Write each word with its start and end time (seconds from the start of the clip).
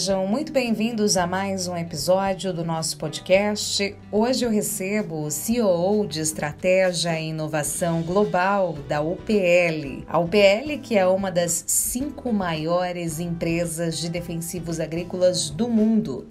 sejam 0.00 0.26
muito 0.26 0.50
bem-vindos 0.50 1.18
a 1.18 1.26
mais 1.26 1.68
um 1.68 1.76
episódio 1.76 2.54
do 2.54 2.64
nosso 2.64 2.96
podcast. 2.96 3.94
Hoje 4.10 4.46
eu 4.46 4.50
recebo 4.50 5.26
o 5.26 5.30
CEO 5.30 6.06
de 6.06 6.20
Estratégia 6.20 7.20
e 7.20 7.28
Inovação 7.28 8.00
Global 8.00 8.78
da 8.88 9.02
UPL. 9.02 10.02
A 10.08 10.18
UPL, 10.18 10.78
que 10.82 10.96
é 10.96 11.06
uma 11.06 11.30
das 11.30 11.64
cinco 11.66 12.32
maiores 12.32 13.20
empresas 13.20 13.98
de 13.98 14.08
defensivos 14.08 14.80
agrícolas 14.80 15.50
do 15.50 15.68
mundo. 15.68 16.26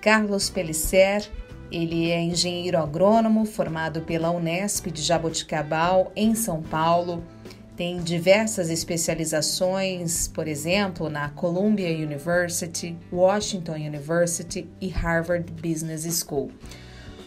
Carlos 0.00 0.48
Pellicer, 0.48 1.28
ele 1.72 2.08
é 2.08 2.22
engenheiro 2.22 2.78
agrônomo 2.78 3.44
formado 3.44 4.02
pela 4.02 4.30
Unesp 4.30 4.92
de 4.92 5.02
Jaboticabal, 5.02 6.12
em 6.14 6.36
São 6.36 6.62
Paulo 6.62 7.24
tem 7.76 8.02
diversas 8.02 8.70
especializações, 8.70 10.28
por 10.28 10.46
exemplo, 10.46 11.08
na 11.08 11.30
Columbia 11.30 11.88
University, 11.88 12.98
Washington 13.10 13.76
University 13.76 14.68
e 14.80 14.88
Harvard 14.88 15.50
Business 15.52 16.04
School. 16.22 16.50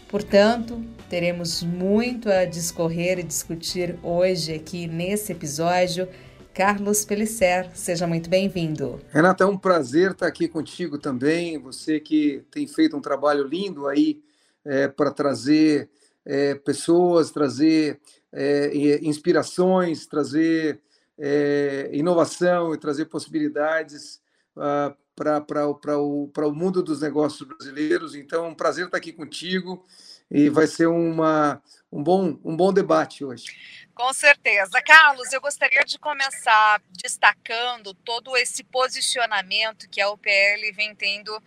Portanto, 0.07 0.83
teremos 1.09 1.63
muito 1.63 2.29
a 2.29 2.45
discorrer 2.45 3.19
e 3.19 3.23
discutir 3.23 3.97
hoje 4.03 4.53
aqui 4.53 4.87
nesse 4.87 5.31
episódio. 5.31 6.07
Carlos 6.53 7.03
Pellicer, 7.03 7.69
seja 7.73 8.07
muito 8.07 8.29
bem-vindo. 8.29 9.01
Renata, 9.09 9.43
é 9.43 9.47
um 9.47 9.57
prazer 9.57 10.11
estar 10.11 10.27
aqui 10.27 10.47
contigo 10.47 10.97
também. 10.97 11.57
Você 11.57 11.99
que 11.99 12.43
tem 12.49 12.65
feito 12.65 12.95
um 12.95 13.01
trabalho 13.01 13.45
lindo 13.45 13.87
aí 13.87 14.21
é, 14.63 14.87
para 14.87 15.11
trazer 15.11 15.89
é, 16.25 16.55
pessoas, 16.55 17.31
trazer 17.31 17.99
é, 18.33 18.99
inspirações, 19.01 20.05
trazer 20.05 20.81
é, 21.17 21.89
inovação 21.93 22.73
e 22.73 22.77
trazer 22.77 23.05
possibilidades 23.05 24.21
uh, 24.55 24.95
para 25.15 25.97
o, 25.97 26.29
o 26.35 26.51
mundo 26.51 26.83
dos 26.83 27.01
negócios 27.01 27.47
brasileiros. 27.47 28.15
Então, 28.15 28.49
um 28.49 28.55
prazer 28.55 28.85
estar 28.85 28.97
aqui 28.97 29.13
contigo 29.13 29.85
e 30.29 30.49
vai 30.49 30.67
ser 30.67 30.87
uma, 30.87 31.61
um, 31.91 32.03
bom, 32.03 32.37
um 32.43 32.55
bom 32.55 32.73
debate 32.73 33.23
hoje. 33.23 33.45
Com 33.93 34.11
certeza. 34.11 34.81
Carlos, 34.81 35.31
eu 35.31 35.39
gostaria 35.39 35.83
de 35.85 35.97
começar 35.97 36.81
destacando 37.01 37.93
todo 37.93 38.35
esse 38.35 38.63
posicionamento 38.63 39.87
que 39.89 40.01
a 40.01 40.09
UPL 40.09 40.73
vem 40.75 40.93
tendo 40.93 41.41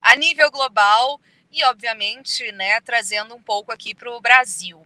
a 0.00 0.16
nível 0.16 0.50
global 0.50 1.20
e, 1.52 1.62
obviamente, 1.64 2.50
né, 2.52 2.80
trazendo 2.80 3.34
um 3.34 3.42
pouco 3.42 3.70
aqui 3.70 3.94
para 3.94 4.10
o 4.10 4.20
Brasil. 4.20 4.84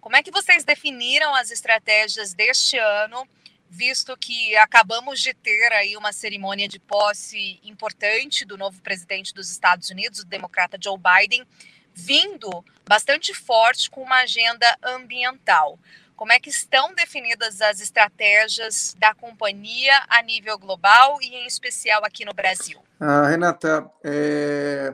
Como 0.00 0.16
é 0.16 0.22
que 0.22 0.30
vocês 0.30 0.64
definiram 0.64 1.34
as 1.34 1.50
estratégias 1.50 2.34
deste 2.34 2.76
ano, 2.78 3.28
visto 3.68 4.16
que 4.16 4.56
acabamos 4.56 5.20
de 5.20 5.34
ter 5.34 5.72
aí 5.72 5.96
uma 5.96 6.12
cerimônia 6.12 6.66
de 6.66 6.78
posse 6.78 7.60
importante 7.62 8.44
do 8.44 8.56
novo 8.56 8.80
presidente 8.80 9.34
dos 9.34 9.50
Estados 9.50 9.90
Unidos, 9.90 10.20
o 10.20 10.26
democrata 10.26 10.78
Joe 10.82 10.96
Biden, 10.98 11.46
vindo 11.92 12.64
bastante 12.86 13.34
forte 13.34 13.90
com 13.90 14.02
uma 14.02 14.20
agenda 14.20 14.78
ambiental. 14.82 15.78
Como 16.16 16.32
é 16.32 16.40
que 16.40 16.50
estão 16.50 16.94
definidas 16.94 17.60
as 17.60 17.80
estratégias 17.80 18.96
da 18.98 19.14
companhia 19.14 20.02
a 20.08 20.22
nível 20.22 20.58
global 20.58 21.18
e 21.20 21.34
em 21.34 21.46
especial 21.46 22.04
aqui 22.04 22.24
no 22.24 22.32
Brasil? 22.32 22.82
Ah, 22.98 23.28
Renata, 23.28 23.88
é, 24.02 24.92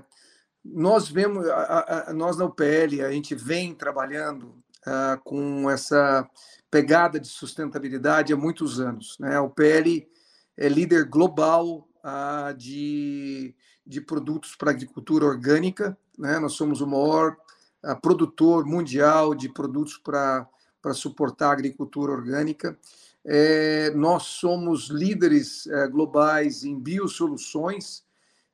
nós 0.65 1.09
vemos, 1.09 1.47
a, 1.49 2.09
a, 2.09 2.13
nós 2.13 2.37
na 2.37 2.47
UPL, 2.47 3.03
a 3.05 3.11
gente 3.11 3.35
vem 3.35 3.75
trabalhando 3.75 4.55
uh, 4.87 5.21
com 5.23 5.69
essa 5.71 6.29
pegada 6.71 7.21
de 7.21 7.29
sustentabilidade 7.29 8.33
há 8.33 8.37
muitos 8.37 8.81
anos. 8.81 9.17
Né? 9.19 9.39
O 9.39 9.51
PL 9.51 10.09
é 10.57 10.69
líder 10.69 11.05
global 11.05 11.87
uh, 12.03 12.55
de, 12.57 13.55
de 13.87 14.01
produtos 14.01 14.57
para 14.57 14.71
agricultura 14.71 15.27
orgânica. 15.27 15.97
Né? 16.19 16.39
Nós 16.39 16.55
somos 16.55 16.81
o 16.81 16.87
maior 16.87 17.37
uh, 17.85 18.01
produtor 18.01 18.65
mundial 18.65 19.35
de 19.35 19.49
produtos 19.49 19.99
para 19.99 20.49
suportar 20.95 21.51
a 21.51 21.53
agricultura 21.53 22.13
orgânica. 22.13 22.79
É, 23.27 23.91
nós 23.93 24.25
somos 24.25 24.89
líderes 24.89 25.67
é, 25.67 25.89
globais 25.89 26.63
em 26.63 26.79
biosoluções 26.79 28.03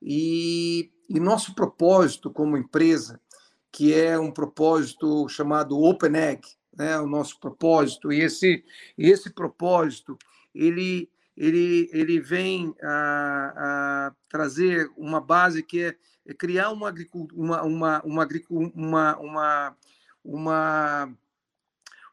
e, 0.01 0.93
e 1.11 1.19
nosso 1.19 1.57
propósito 1.57 2.31
como 2.31 2.57
empresa 2.57 3.21
que 3.73 3.93
é 3.93 4.19
um 4.19 4.31
propósito 4.31 5.29
chamado 5.29 5.79
Open 5.79 6.17
Egg, 6.17 6.49
né, 6.77 6.99
o 6.99 7.07
nosso 7.07 7.39
propósito. 7.39 8.13
E 8.13 8.21
esse, 8.21 8.65
esse 8.97 9.31
propósito 9.31 10.17
ele, 10.55 11.11
ele, 11.37 11.89
ele 11.93 12.21
vem 12.21 12.75
a, 12.83 13.53
a 13.57 14.15
trazer 14.29 14.91
uma 14.97 15.21
base 15.21 15.63
que 15.63 15.83
é, 15.83 15.97
é 16.27 16.35
criar 16.35 16.71
uma, 16.71 16.93
uma, 17.33 17.63
uma, 17.63 18.03
uma, 18.03 18.29
uma, 18.49 19.17
uma, 19.19 19.77
uma, 20.25 21.17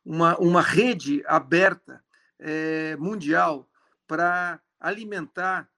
uma, 0.06 0.38
uma 0.38 0.62
rede 0.62 1.24
aberta 1.28 2.04
é, 2.40 2.96
mundial 2.98 3.68
para 4.08 4.60
alimentar 4.80 5.70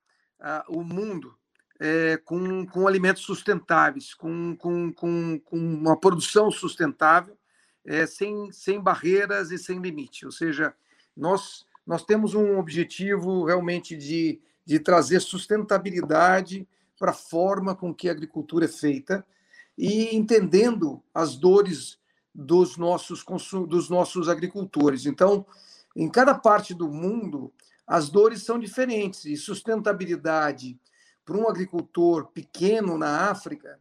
o 0.69 0.83
mundo 0.83 1.38
é, 1.79 2.17
com, 2.17 2.65
com 2.65 2.87
alimentos 2.87 3.23
sustentáveis, 3.23 4.13
com, 4.13 4.55
com, 4.57 4.91
com, 4.91 5.39
com 5.39 5.57
uma 5.57 5.97
produção 5.97 6.51
sustentável, 6.51 7.37
é, 7.85 8.05
sem, 8.05 8.51
sem 8.51 8.79
barreiras 8.79 9.51
e 9.51 9.57
sem 9.57 9.79
limite. 9.79 10.25
Ou 10.25 10.31
seja, 10.31 10.73
nós, 11.15 11.65
nós 11.87 12.03
temos 12.03 12.33
um 12.33 12.59
objetivo 12.59 13.45
realmente 13.45 13.95
de, 13.95 14.41
de 14.65 14.79
trazer 14.79 15.21
sustentabilidade 15.21 16.67
para 16.99 17.11
a 17.11 17.15
forma 17.15 17.73
com 17.73 17.93
que 17.93 18.09
a 18.09 18.11
agricultura 18.11 18.65
é 18.65 18.67
feita 18.67 19.25
e 19.77 20.13
entendendo 20.13 21.01
as 21.13 21.37
dores 21.37 21.97
dos 22.35 22.75
nossos, 22.75 23.23
dos 23.67 23.89
nossos 23.89 24.27
agricultores. 24.27 25.05
Então, 25.05 25.45
em 25.95 26.09
cada 26.09 26.35
parte 26.35 26.73
do 26.73 26.89
mundo, 26.89 27.51
as 27.87 28.09
dores 28.09 28.43
são 28.43 28.59
diferentes 28.59 29.25
e 29.25 29.35
sustentabilidade 29.37 30.77
para 31.29 31.37
um 31.37 31.47
agricultor 31.47 32.31
pequeno 32.33 32.97
na 32.97 33.29
África 33.29 33.79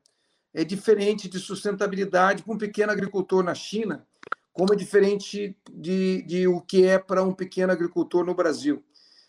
é 0.52 0.62
diferente 0.62 1.30
de 1.30 1.38
sustentabilidade 1.38 2.42
para 2.42 2.52
um 2.52 2.58
pequeno 2.58 2.92
agricultor 2.92 3.42
na 3.42 3.54
China, 3.54 4.06
como 4.52 4.74
é 4.74 4.76
diferente 4.76 5.56
de, 5.72 6.20
de 6.24 6.46
o 6.46 6.60
que 6.60 6.84
é 6.84 6.98
para 6.98 7.22
um 7.22 7.32
pequeno 7.32 7.72
agricultor 7.72 8.22
no 8.22 8.34
Brasil. 8.34 8.84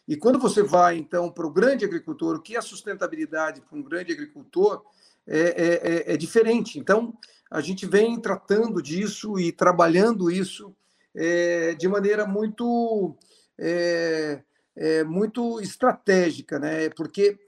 E 0.05 0.17
quando 0.17 0.37
você 0.37 0.61
vai, 0.61 0.97
então, 0.97 1.31
para 1.31 1.47
o 1.47 1.49
grande 1.49 1.85
agricultor, 1.85 2.35
o 2.35 2.41
que 2.41 2.57
é 2.57 2.61
sustentabilidade 2.61 3.61
para 3.61 3.77
um 3.77 3.81
grande 3.81 4.11
agricultor 4.11 4.83
é, 5.25 5.39
é, 5.39 6.11
é, 6.11 6.13
é 6.13 6.17
diferente. 6.17 6.77
Então, 6.77 7.17
a 7.49 7.61
gente 7.61 7.85
vem 7.85 8.19
tratando 8.19 8.81
disso 8.81 9.39
e 9.39 9.49
trabalhando 9.53 10.29
isso 10.29 10.75
é, 11.15 11.73
de 11.73 11.87
maneira 11.87 12.27
muito, 12.27 13.15
é, 13.57 14.41
é, 14.75 15.03
muito 15.05 15.61
estratégica, 15.61 16.59
né? 16.59 16.89
porque 16.89 17.39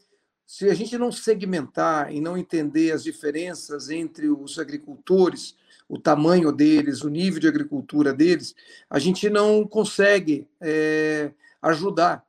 se 0.51 0.69
a 0.69 0.73
gente 0.73 0.97
não 0.97 1.13
segmentar 1.13 2.13
e 2.13 2.19
não 2.19 2.37
entender 2.37 2.91
as 2.91 3.05
diferenças 3.05 3.89
entre 3.89 4.27
os 4.27 4.59
agricultores, 4.59 5.55
o 5.87 5.97
tamanho 5.97 6.51
deles, 6.51 7.03
o 7.03 7.09
nível 7.09 7.39
de 7.39 7.47
agricultura 7.47 8.13
deles, 8.13 8.53
a 8.89 8.99
gente 8.99 9.29
não 9.29 9.65
consegue 9.65 10.49
é, 10.59 11.31
ajudar 11.61 12.25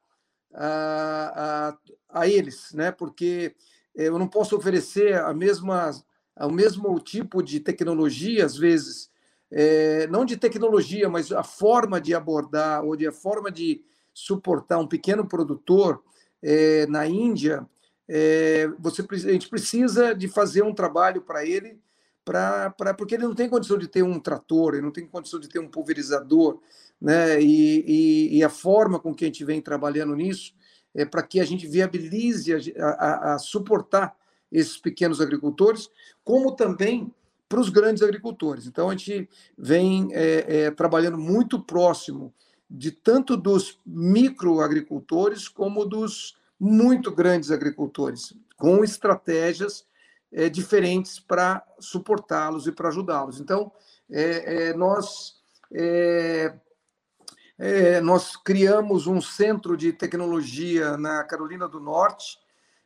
a, 0.54 1.74
a, 2.12 2.20
a, 2.20 2.28
eles, 2.28 2.72
né? 2.74 2.92
Porque 2.92 3.56
eu 3.92 4.16
não 4.20 4.28
posso 4.28 4.56
oferecer 4.56 5.16
a 5.18 5.34
mesma, 5.34 5.90
o 6.42 6.50
mesmo 6.50 6.96
tipo 7.00 7.42
de 7.42 7.58
tecnologia, 7.58 8.46
às 8.46 8.56
vezes, 8.56 9.10
é, 9.50 10.06
não 10.06 10.24
de 10.24 10.36
tecnologia, 10.36 11.08
mas 11.08 11.32
a 11.32 11.42
forma 11.42 12.00
de 12.00 12.14
abordar 12.14 12.84
ou 12.84 12.94
de 12.94 13.08
a 13.08 13.12
forma 13.12 13.50
de 13.50 13.84
suportar 14.14 14.78
um 14.78 14.86
pequeno 14.86 15.26
produtor 15.26 16.00
é, 16.40 16.86
na 16.86 17.04
Índia 17.04 17.68
é, 18.08 18.68
você, 18.78 19.02
a 19.10 19.32
gente 19.32 19.48
precisa 19.48 20.14
de 20.14 20.28
fazer 20.28 20.62
um 20.62 20.74
trabalho 20.74 21.22
para 21.22 21.44
ele, 21.44 21.78
pra, 22.24 22.70
pra, 22.70 22.94
porque 22.94 23.14
ele 23.14 23.24
não 23.24 23.34
tem 23.34 23.48
condição 23.48 23.78
de 23.78 23.88
ter 23.88 24.02
um 24.02 24.18
trator, 24.18 24.74
ele 24.74 24.82
não 24.82 24.90
tem 24.90 25.06
condição 25.06 25.40
de 25.40 25.48
ter 25.48 25.58
um 25.58 25.68
pulverizador, 25.68 26.60
né? 27.00 27.40
e, 27.40 27.84
e, 27.86 28.38
e 28.38 28.44
a 28.44 28.48
forma 28.48 28.98
com 28.98 29.14
que 29.14 29.24
a 29.24 29.28
gente 29.28 29.44
vem 29.44 29.60
trabalhando 29.60 30.14
nisso 30.14 30.54
é 30.94 31.04
para 31.04 31.22
que 31.22 31.40
a 31.40 31.44
gente 31.44 31.66
viabilize 31.66 32.52
a, 32.76 32.86
a, 32.86 33.34
a 33.34 33.38
suportar 33.38 34.14
esses 34.50 34.76
pequenos 34.76 35.20
agricultores, 35.20 35.88
como 36.22 36.52
também 36.52 37.12
para 37.48 37.60
os 37.60 37.68
grandes 37.68 38.02
agricultores. 38.02 38.66
Então, 38.66 38.88
a 38.88 38.92
gente 38.92 39.28
vem 39.56 40.08
é, 40.12 40.64
é, 40.64 40.70
trabalhando 40.70 41.18
muito 41.18 41.60
próximo 41.60 42.32
de 42.70 42.90
tanto 42.90 43.36
dos 43.36 43.78
microagricultores 43.84 45.48
como 45.48 45.84
dos 45.84 46.36
muito 46.64 47.10
grandes 47.10 47.50
agricultores, 47.50 48.32
com 48.56 48.84
estratégias 48.84 49.84
é, 50.30 50.48
diferentes 50.48 51.18
para 51.18 51.60
suportá-los 51.80 52.68
e 52.68 52.72
para 52.72 52.88
ajudá-los. 52.88 53.40
Então, 53.40 53.72
é, 54.08 54.68
é, 54.68 54.74
nós, 54.74 55.42
nós 58.04 58.36
criamos 58.36 59.08
um 59.08 59.20
centro 59.20 59.76
de 59.76 59.92
tecnologia 59.92 60.96
na 60.96 61.24
Carolina 61.24 61.66
do 61.66 61.80
Norte, 61.80 62.38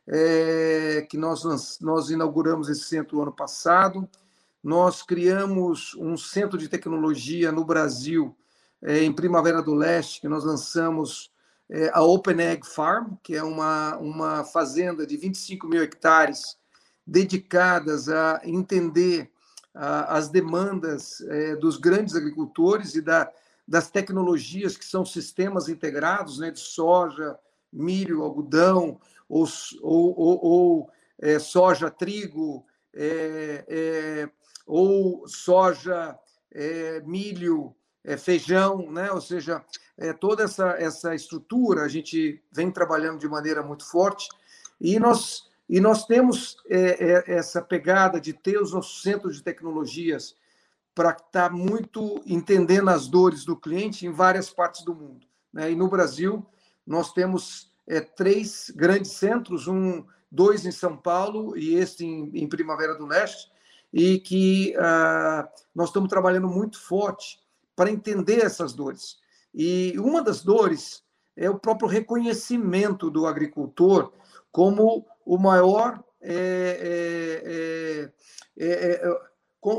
é, 0.07 1.05
que 1.07 1.17
nós, 1.17 1.43
nós 1.79 2.09
inauguramos 2.09 2.69
esse 2.69 2.85
centro 2.85 3.21
ano 3.21 3.31
passado. 3.31 4.09
Nós 4.63 5.03
criamos 5.03 5.93
um 5.95 6.17
centro 6.17 6.57
de 6.57 6.67
tecnologia 6.67 7.51
no 7.51 7.63
Brasil, 7.63 8.35
é, 8.81 9.03
em 9.03 9.13
Primavera 9.13 9.61
do 9.61 9.75
Leste, 9.75 10.21
que 10.21 10.27
nós 10.27 10.43
lançamos 10.43 11.31
é, 11.69 11.89
a 11.93 12.01
Open 12.01 12.39
Egg 12.39 12.65
Farm, 12.65 13.15
que 13.21 13.35
é 13.35 13.43
uma, 13.43 13.97
uma 13.97 14.43
fazenda 14.43 15.05
de 15.05 15.17
25 15.17 15.67
mil 15.67 15.81
hectares 15.83 16.57
dedicadas 17.05 18.09
a 18.09 18.41
entender 18.43 19.31
a, 19.73 20.17
as 20.17 20.29
demandas 20.29 21.21
é, 21.21 21.55
dos 21.55 21.77
grandes 21.77 22.15
agricultores 22.15 22.95
e 22.95 23.01
da, 23.01 23.31
das 23.67 23.89
tecnologias 23.89 24.77
que 24.77 24.85
são 24.85 25.05
sistemas 25.05 25.67
integrados 25.67 26.39
né, 26.39 26.51
de 26.51 26.59
soja, 26.59 27.37
milho, 27.71 28.23
algodão, 28.23 28.99
ou, 29.27 29.45
ou, 29.81 30.19
ou, 30.19 30.45
ou 30.45 30.89
é, 31.19 31.37
soja, 31.37 31.91
trigo, 31.91 32.65
é, 32.93 33.65
é 33.67 34.29
ou 34.65 35.27
soja, 35.27 36.17
é, 36.51 37.01
milho, 37.01 37.73
feijão, 38.17 38.91
né? 38.91 39.11
ou 39.11 39.21
seja, 39.21 39.63
toda 40.19 40.43
essa, 40.43 40.69
essa 40.77 41.15
estrutura 41.15 41.83
a 41.83 41.87
gente 41.87 42.41
vem 42.51 42.69
trabalhando 42.71 43.19
de 43.19 43.27
maneira 43.27 43.63
muito 43.63 43.85
forte 43.85 44.29
e 44.79 44.99
nós, 44.99 45.49
e 45.67 45.79
nós 45.79 46.05
temos 46.05 46.57
essa 46.69 47.61
pegada 47.61 48.21
de 48.21 48.31
ter 48.31 48.61
os 48.61 48.73
nossos 48.73 49.01
centros 49.01 49.37
de 49.37 49.43
tecnologias 49.43 50.35
para 50.93 51.11
estar 51.11 51.49
tá 51.49 51.49
muito 51.49 52.21
entendendo 52.25 52.89
as 52.89 53.07
dores 53.07 53.45
do 53.45 53.55
cliente 53.55 54.05
em 54.05 54.11
várias 54.11 54.49
partes 54.49 54.83
do 54.83 54.95
mundo. 54.95 55.27
Né? 55.53 55.71
E 55.71 55.75
no 55.75 55.87
Brasil, 55.87 56.45
nós 56.85 57.13
temos 57.13 57.71
é, 57.87 58.01
três 58.01 58.71
grandes 58.75 59.11
centros, 59.11 59.67
um, 59.67 60.03
dois 60.31 60.65
em 60.65 60.71
São 60.71 60.97
Paulo 60.97 61.57
e 61.57 61.75
este 61.75 62.03
em, 62.05 62.31
em 62.33 62.47
Primavera 62.47 62.95
do 62.95 63.05
Leste, 63.05 63.51
e 63.93 64.19
que 64.19 64.75
ah, 64.77 65.47
nós 65.73 65.89
estamos 65.89 66.09
trabalhando 66.09 66.47
muito 66.47 66.79
forte 66.79 67.39
para 67.75 67.91
entender 67.91 68.43
essas 68.43 68.73
dores. 68.73 69.17
E 69.59 69.95
uma 69.97 70.21
das 70.21 70.43
dores 70.43 71.03
é 71.35 71.49
o 71.49 71.57
próprio 71.57 71.89
reconhecimento 71.89 73.09
do 73.09 73.25
agricultor 73.25 74.13
como 74.51 75.03
o 75.25 75.35
maior 75.35 76.03
é, 76.21 78.11
é, 78.55 79.01
é, 79.01 79.01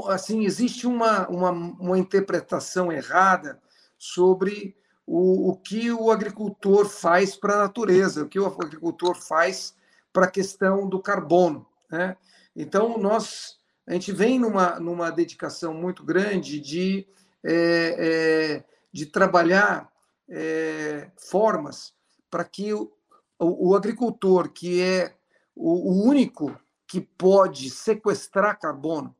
assim, 0.08 0.44
existe 0.44 0.84
uma, 0.84 1.28
uma, 1.28 1.50
uma 1.50 1.96
interpretação 1.96 2.90
errada 2.90 3.60
sobre 3.96 4.76
o, 5.06 5.50
o 5.50 5.56
que 5.56 5.92
o 5.92 6.10
agricultor 6.10 6.86
faz 6.88 7.36
para 7.36 7.54
a 7.54 7.58
natureza, 7.58 8.24
o 8.24 8.28
que 8.28 8.40
o 8.40 8.46
agricultor 8.46 9.14
faz 9.14 9.76
para 10.12 10.24
a 10.24 10.30
questão 10.30 10.88
do 10.88 11.00
carbono. 11.00 11.64
Né? 11.88 12.16
Então, 12.54 12.98
nós, 12.98 13.60
a 13.86 13.92
gente 13.92 14.10
vem 14.10 14.40
numa, 14.40 14.80
numa 14.80 15.12
dedicação 15.12 15.72
muito 15.72 16.02
grande 16.02 16.58
de, 16.58 17.06
é, 17.44 18.64
é, 18.64 18.64
de 18.98 19.06
trabalhar 19.06 19.88
é, 20.28 21.08
formas 21.16 21.94
para 22.28 22.44
que 22.44 22.74
o, 22.74 22.92
o, 23.38 23.70
o, 23.70 23.76
agricultor, 23.76 24.50
que 24.50 24.82
é 24.82 25.14
o, 25.54 25.92
o 25.92 26.04
único 26.04 26.58
que 26.84 27.00
pode 27.00 27.70
sequestrar 27.70 28.58
carbono, 28.58 29.14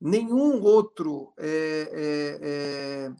nenhum 0.00 0.62
outro, 0.62 1.34
é, 1.36 1.90
é, 1.92 3.12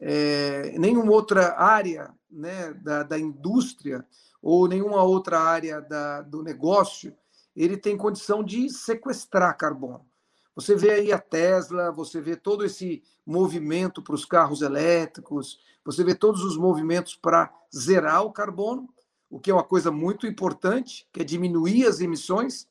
é, 0.00 0.78
nenhuma 0.78 1.12
outra 1.12 1.60
área 1.60 2.10
né, 2.30 2.72
da, 2.72 3.02
da 3.02 3.18
indústria 3.18 4.06
ou 4.40 4.66
nenhuma 4.66 5.02
outra 5.02 5.40
área 5.40 5.82
da, 5.82 6.22
do 6.22 6.42
negócio, 6.42 7.14
ele 7.54 7.76
tem 7.76 7.98
condição 7.98 8.42
de 8.42 8.70
sequestrar 8.70 9.58
carbono. 9.58 10.09
Você 10.54 10.74
vê 10.74 10.90
aí 10.90 11.12
a 11.12 11.18
Tesla, 11.18 11.92
você 11.92 12.20
vê 12.20 12.36
todo 12.36 12.64
esse 12.64 13.02
movimento 13.24 14.02
para 14.02 14.14
os 14.14 14.24
carros 14.24 14.62
elétricos, 14.62 15.60
você 15.84 16.04
vê 16.04 16.14
todos 16.14 16.42
os 16.44 16.56
movimentos 16.56 17.16
para 17.16 17.52
zerar 17.74 18.22
o 18.24 18.32
carbono, 18.32 18.88
o 19.30 19.38
que 19.38 19.50
é 19.50 19.54
uma 19.54 19.64
coisa 19.64 19.90
muito 19.90 20.26
importante, 20.26 21.06
que 21.12 21.20
é 21.20 21.24
diminuir 21.24 21.86
as 21.86 22.00
emissões, 22.00 22.68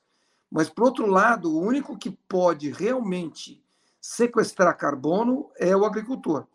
mas, 0.52 0.70
por 0.70 0.86
outro 0.86 1.06
lado, 1.06 1.56
o 1.56 1.62
único 1.62 1.98
que 1.98 2.10
pode 2.10 2.72
realmente 2.72 3.64
sequestrar 4.02 4.76
carbono 4.78 5.50
é 5.58 5.76
o 5.76 5.86
agricultor. 5.86 6.48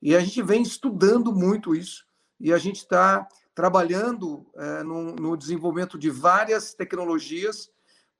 E 0.00 0.14
a 0.14 0.20
gente 0.20 0.42
vem 0.42 0.62
estudando 0.62 1.34
muito 1.34 1.74
isso, 1.74 2.06
e 2.38 2.52
a 2.52 2.58
gente 2.58 2.76
está 2.76 3.26
trabalhando 3.54 4.46
é, 4.54 4.82
no, 4.84 5.16
no 5.16 5.36
desenvolvimento 5.36 5.98
de 5.98 6.10
várias 6.10 6.72
tecnologias 6.72 7.70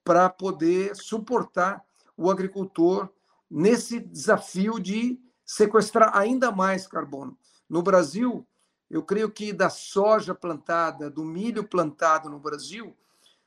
para 0.02 0.28
poder 0.28 0.96
suportar 0.96 1.84
o 2.18 2.30
agricultor 2.30 3.08
nesse 3.48 4.00
desafio 4.00 4.78
de 4.78 5.18
sequestrar 5.46 6.14
ainda 6.14 6.50
mais 6.50 6.86
carbono. 6.86 7.38
No 7.70 7.80
Brasil, 7.80 8.46
eu 8.90 9.02
creio 9.02 9.30
que 9.30 9.52
da 9.52 9.70
soja 9.70 10.34
plantada, 10.34 11.08
do 11.08 11.24
milho 11.24 11.62
plantado 11.62 12.28
no 12.28 12.40
Brasil, 12.40 12.94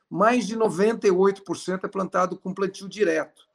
mais 0.08 0.46
de 0.46 0.56
98% 0.56 1.84
é 1.84 1.88
plantado 1.88 2.36
com 2.36 2.54
plantio 2.54 2.88
direto, 2.88 3.46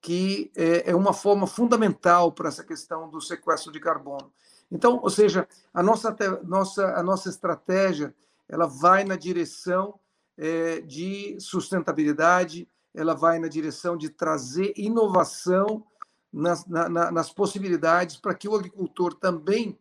que 0.00 0.50
é, 0.56 0.90
é 0.90 0.94
uma 0.96 1.12
forma 1.12 1.46
fundamental 1.46 2.32
para 2.32 2.48
essa 2.48 2.64
questão 2.64 3.08
do 3.08 3.20
sequestro 3.20 3.70
de 3.70 3.78
carbono. 3.78 4.32
Então, 4.70 5.00
ou 5.02 5.10
seja, 5.10 5.46
a 5.72 5.82
nossa, 5.82 6.16
nossa, 6.44 6.94
a 6.96 7.02
nossa 7.02 7.28
estratégia 7.28 8.14
ela 8.48 8.66
vai 8.66 9.04
na 9.04 9.16
direção 9.16 9.98
é, 10.36 10.80
de 10.80 11.38
sustentabilidade, 11.38 12.68
ela 12.94 13.14
vai 13.14 13.38
na 13.38 13.48
direção 13.48 13.96
de 13.96 14.08
trazer 14.08 14.72
inovação 14.76 15.84
nas, 16.32 16.66
na, 16.66 17.10
nas 17.10 17.30
possibilidades 17.30 18.16
para 18.16 18.34
que 18.34 18.48
o 18.48 18.54
agricultor 18.54 19.14
também 19.14 19.78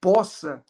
possa 0.00 0.62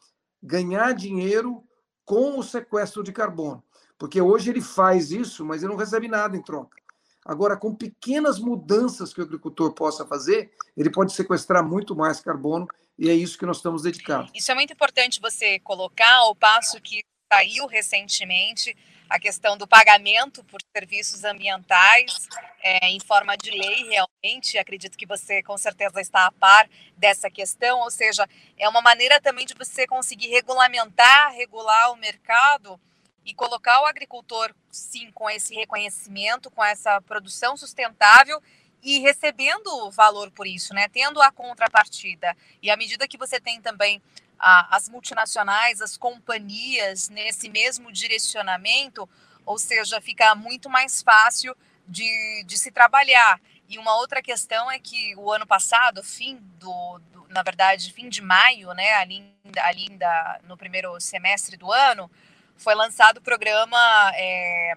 ganhar 0.42 0.92
dinheiro 0.94 1.62
com 2.04 2.38
o 2.38 2.42
sequestro 2.42 3.02
de 3.02 3.12
carbono. 3.12 3.62
Porque 3.98 4.20
hoje 4.20 4.50
ele 4.50 4.60
faz 4.60 5.10
isso, 5.10 5.44
mas 5.44 5.62
ele 5.62 5.72
não 5.72 5.78
recebe 5.78 6.06
nada 6.06 6.36
em 6.36 6.42
troca. 6.42 6.76
Agora, 7.24 7.56
com 7.56 7.74
pequenas 7.74 8.38
mudanças 8.38 9.12
que 9.12 9.20
o 9.20 9.24
agricultor 9.24 9.72
possa 9.72 10.06
fazer, 10.06 10.52
ele 10.76 10.90
pode 10.90 11.12
sequestrar 11.12 11.64
muito 11.66 11.96
mais 11.96 12.20
carbono 12.20 12.68
e 12.96 13.10
é 13.10 13.14
isso 13.14 13.36
que 13.36 13.44
nós 13.44 13.56
estamos 13.56 13.82
dedicados. 13.82 14.30
Isso 14.32 14.52
é 14.52 14.54
muito 14.54 14.72
importante 14.72 15.20
você 15.20 15.58
colocar, 15.58 16.14
ao 16.18 16.36
passo 16.36 16.80
que 16.80 17.04
saiu 17.32 17.66
recentemente 17.66 18.76
a 19.08 19.18
questão 19.18 19.56
do 19.56 19.66
pagamento 19.66 20.42
por 20.44 20.60
serviços 20.76 21.24
ambientais 21.24 22.28
é, 22.62 22.88
em 22.88 23.00
forma 23.00 23.36
de 23.36 23.50
lei, 23.50 23.88
realmente. 23.88 24.58
Acredito 24.58 24.98
que 24.98 25.06
você 25.06 25.42
com 25.42 25.56
certeza 25.56 26.00
está 26.00 26.26
a 26.26 26.32
par 26.32 26.68
dessa 26.96 27.30
questão, 27.30 27.80
ou 27.80 27.90
seja, 27.90 28.28
é 28.58 28.68
uma 28.68 28.80
maneira 28.80 29.20
também 29.20 29.46
de 29.46 29.54
você 29.54 29.86
conseguir 29.86 30.28
regulamentar, 30.28 31.32
regular 31.32 31.92
o 31.92 31.96
mercado 31.96 32.80
e 33.24 33.34
colocar 33.34 33.82
o 33.82 33.86
agricultor, 33.86 34.54
sim, 34.70 35.10
com 35.12 35.28
esse 35.28 35.54
reconhecimento, 35.54 36.50
com 36.50 36.64
essa 36.64 37.00
produção 37.00 37.56
sustentável 37.56 38.40
e 38.82 39.00
recebendo 39.00 39.90
valor 39.90 40.30
por 40.30 40.46
isso, 40.46 40.72
né? 40.72 40.88
Tendo 40.88 41.20
a 41.20 41.32
contrapartida. 41.32 42.36
E 42.62 42.70
à 42.70 42.76
medida 42.76 43.08
que 43.08 43.18
você 43.18 43.40
tem 43.40 43.60
também 43.60 44.00
a, 44.38 44.76
as 44.76 44.88
multinacionais, 44.88 45.80
as 45.80 45.96
companhias 45.96 47.08
nesse 47.08 47.48
mesmo 47.48 47.92
direcionamento, 47.92 49.08
ou 49.44 49.58
seja, 49.58 50.00
fica 50.00 50.34
muito 50.34 50.68
mais 50.68 51.02
fácil 51.02 51.56
de, 51.86 52.44
de 52.44 52.58
se 52.58 52.70
trabalhar. 52.70 53.40
E 53.68 53.78
uma 53.78 53.96
outra 53.96 54.22
questão 54.22 54.70
é 54.70 54.78
que 54.78 55.14
o 55.16 55.32
ano 55.32 55.46
passado, 55.46 56.02
fim 56.02 56.36
do, 56.58 56.98
do 57.12 57.26
na 57.28 57.42
verdade, 57.42 57.92
fim 57.92 58.08
de 58.08 58.22
maio, 58.22 58.72
né, 58.72 58.94
ali, 58.94 59.34
ali 59.60 59.88
da, 59.90 60.40
no 60.44 60.56
primeiro 60.56 61.00
semestre 61.00 61.56
do 61.56 61.72
ano, 61.72 62.10
foi 62.56 62.74
lançado 62.74 63.18
o 63.18 63.22
programa 63.22 64.12
é, 64.14 64.72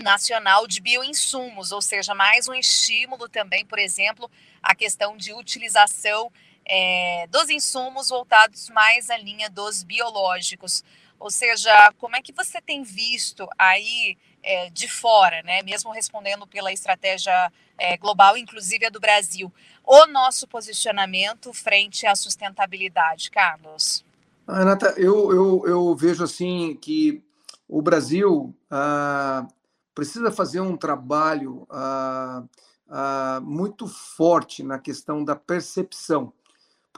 nacional 0.00 0.66
de 0.66 0.80
bioinsumos, 0.80 1.72
ou 1.72 1.80
seja, 1.80 2.14
mais 2.14 2.48
um 2.48 2.54
estímulo 2.54 3.28
também, 3.28 3.64
por 3.64 3.78
exemplo, 3.78 4.30
a 4.62 4.74
questão 4.74 5.16
de 5.16 5.32
utilização 5.32 6.30
é, 6.66 7.26
dos 7.28 7.48
insumos 7.50 8.08
voltados 8.08 8.68
mais 8.70 9.10
à 9.10 9.16
linha 9.16 9.50
dos 9.50 9.82
biológicos. 9.82 10.84
Ou 11.18 11.30
seja, 11.30 11.92
como 11.98 12.16
é 12.16 12.22
que 12.22 12.32
você 12.32 12.60
tem 12.60 12.82
visto 12.82 13.48
aí 13.58 14.16
é, 14.42 14.70
de 14.70 14.88
fora, 14.88 15.42
né, 15.42 15.62
mesmo 15.62 15.92
respondendo 15.92 16.46
pela 16.46 16.72
estratégia 16.72 17.52
é, 17.78 17.96
global, 17.96 18.36
inclusive 18.36 18.86
a 18.86 18.90
do 18.90 18.98
Brasil, 18.98 19.52
o 19.84 20.06
nosso 20.06 20.48
posicionamento 20.48 21.52
frente 21.52 22.06
à 22.06 22.14
sustentabilidade, 22.14 23.30
Carlos? 23.30 24.04
Renata, 24.48 24.94
eu, 24.96 25.32
eu, 25.32 25.62
eu 25.66 25.96
vejo 25.96 26.24
assim 26.24 26.76
que 26.76 27.22
o 27.68 27.80
Brasil 27.80 28.54
ah, 28.70 29.46
precisa 29.94 30.30
fazer 30.30 30.60
um 30.60 30.76
trabalho 30.76 31.66
ah, 31.70 32.42
ah, 32.88 33.40
muito 33.42 33.86
forte 33.86 34.62
na 34.62 34.78
questão 34.78 35.24
da 35.24 35.34
percepção, 35.34 36.32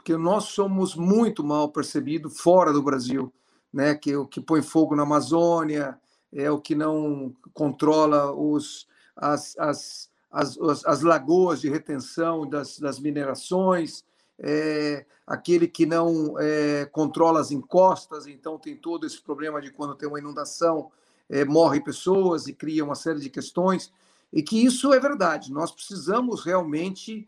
porque 0.05 0.17
nós 0.17 0.49
somos 0.49 0.95
muito 0.95 1.43
mal 1.43 1.69
percebidos 1.69 2.39
fora 2.39 2.71
do 2.71 2.83
Brasil, 2.83 3.33
né? 3.73 3.95
Que 3.95 4.11
que 4.27 4.39
põe 4.39 4.61
fogo 4.61 4.95
na 4.95 5.01
Amazônia, 5.01 5.99
é 6.31 6.51
o 6.51 6.61
que 6.61 6.75
não 6.75 7.35
controla 7.55 8.31
os, 8.31 8.87
as, 9.15 9.57
as, 9.57 10.09
as, 10.31 10.85
as 10.85 11.01
lagoas 11.01 11.59
de 11.59 11.71
retenção 11.71 12.47
das, 12.47 12.77
das 12.77 12.99
minerações, 12.99 14.05
é 14.37 15.07
aquele 15.25 15.67
que 15.67 15.87
não 15.87 16.39
é, 16.39 16.85
controla 16.85 17.39
as 17.39 17.49
encostas, 17.49 18.27
então 18.27 18.59
tem 18.59 18.75
todo 18.77 19.07
esse 19.07 19.19
problema 19.19 19.59
de 19.59 19.71
quando 19.71 19.95
tem 19.95 20.07
uma 20.07 20.19
inundação, 20.19 20.91
é, 21.27 21.43
morrem 21.43 21.83
pessoas 21.83 22.45
e 22.45 22.53
cria 22.53 22.85
uma 22.85 22.93
série 22.93 23.19
de 23.19 23.29
questões, 23.31 23.91
e 24.31 24.43
que 24.43 24.63
isso 24.63 24.93
é 24.93 24.99
verdade. 24.99 25.51
Nós 25.51 25.71
precisamos 25.71 26.43
realmente 26.45 27.27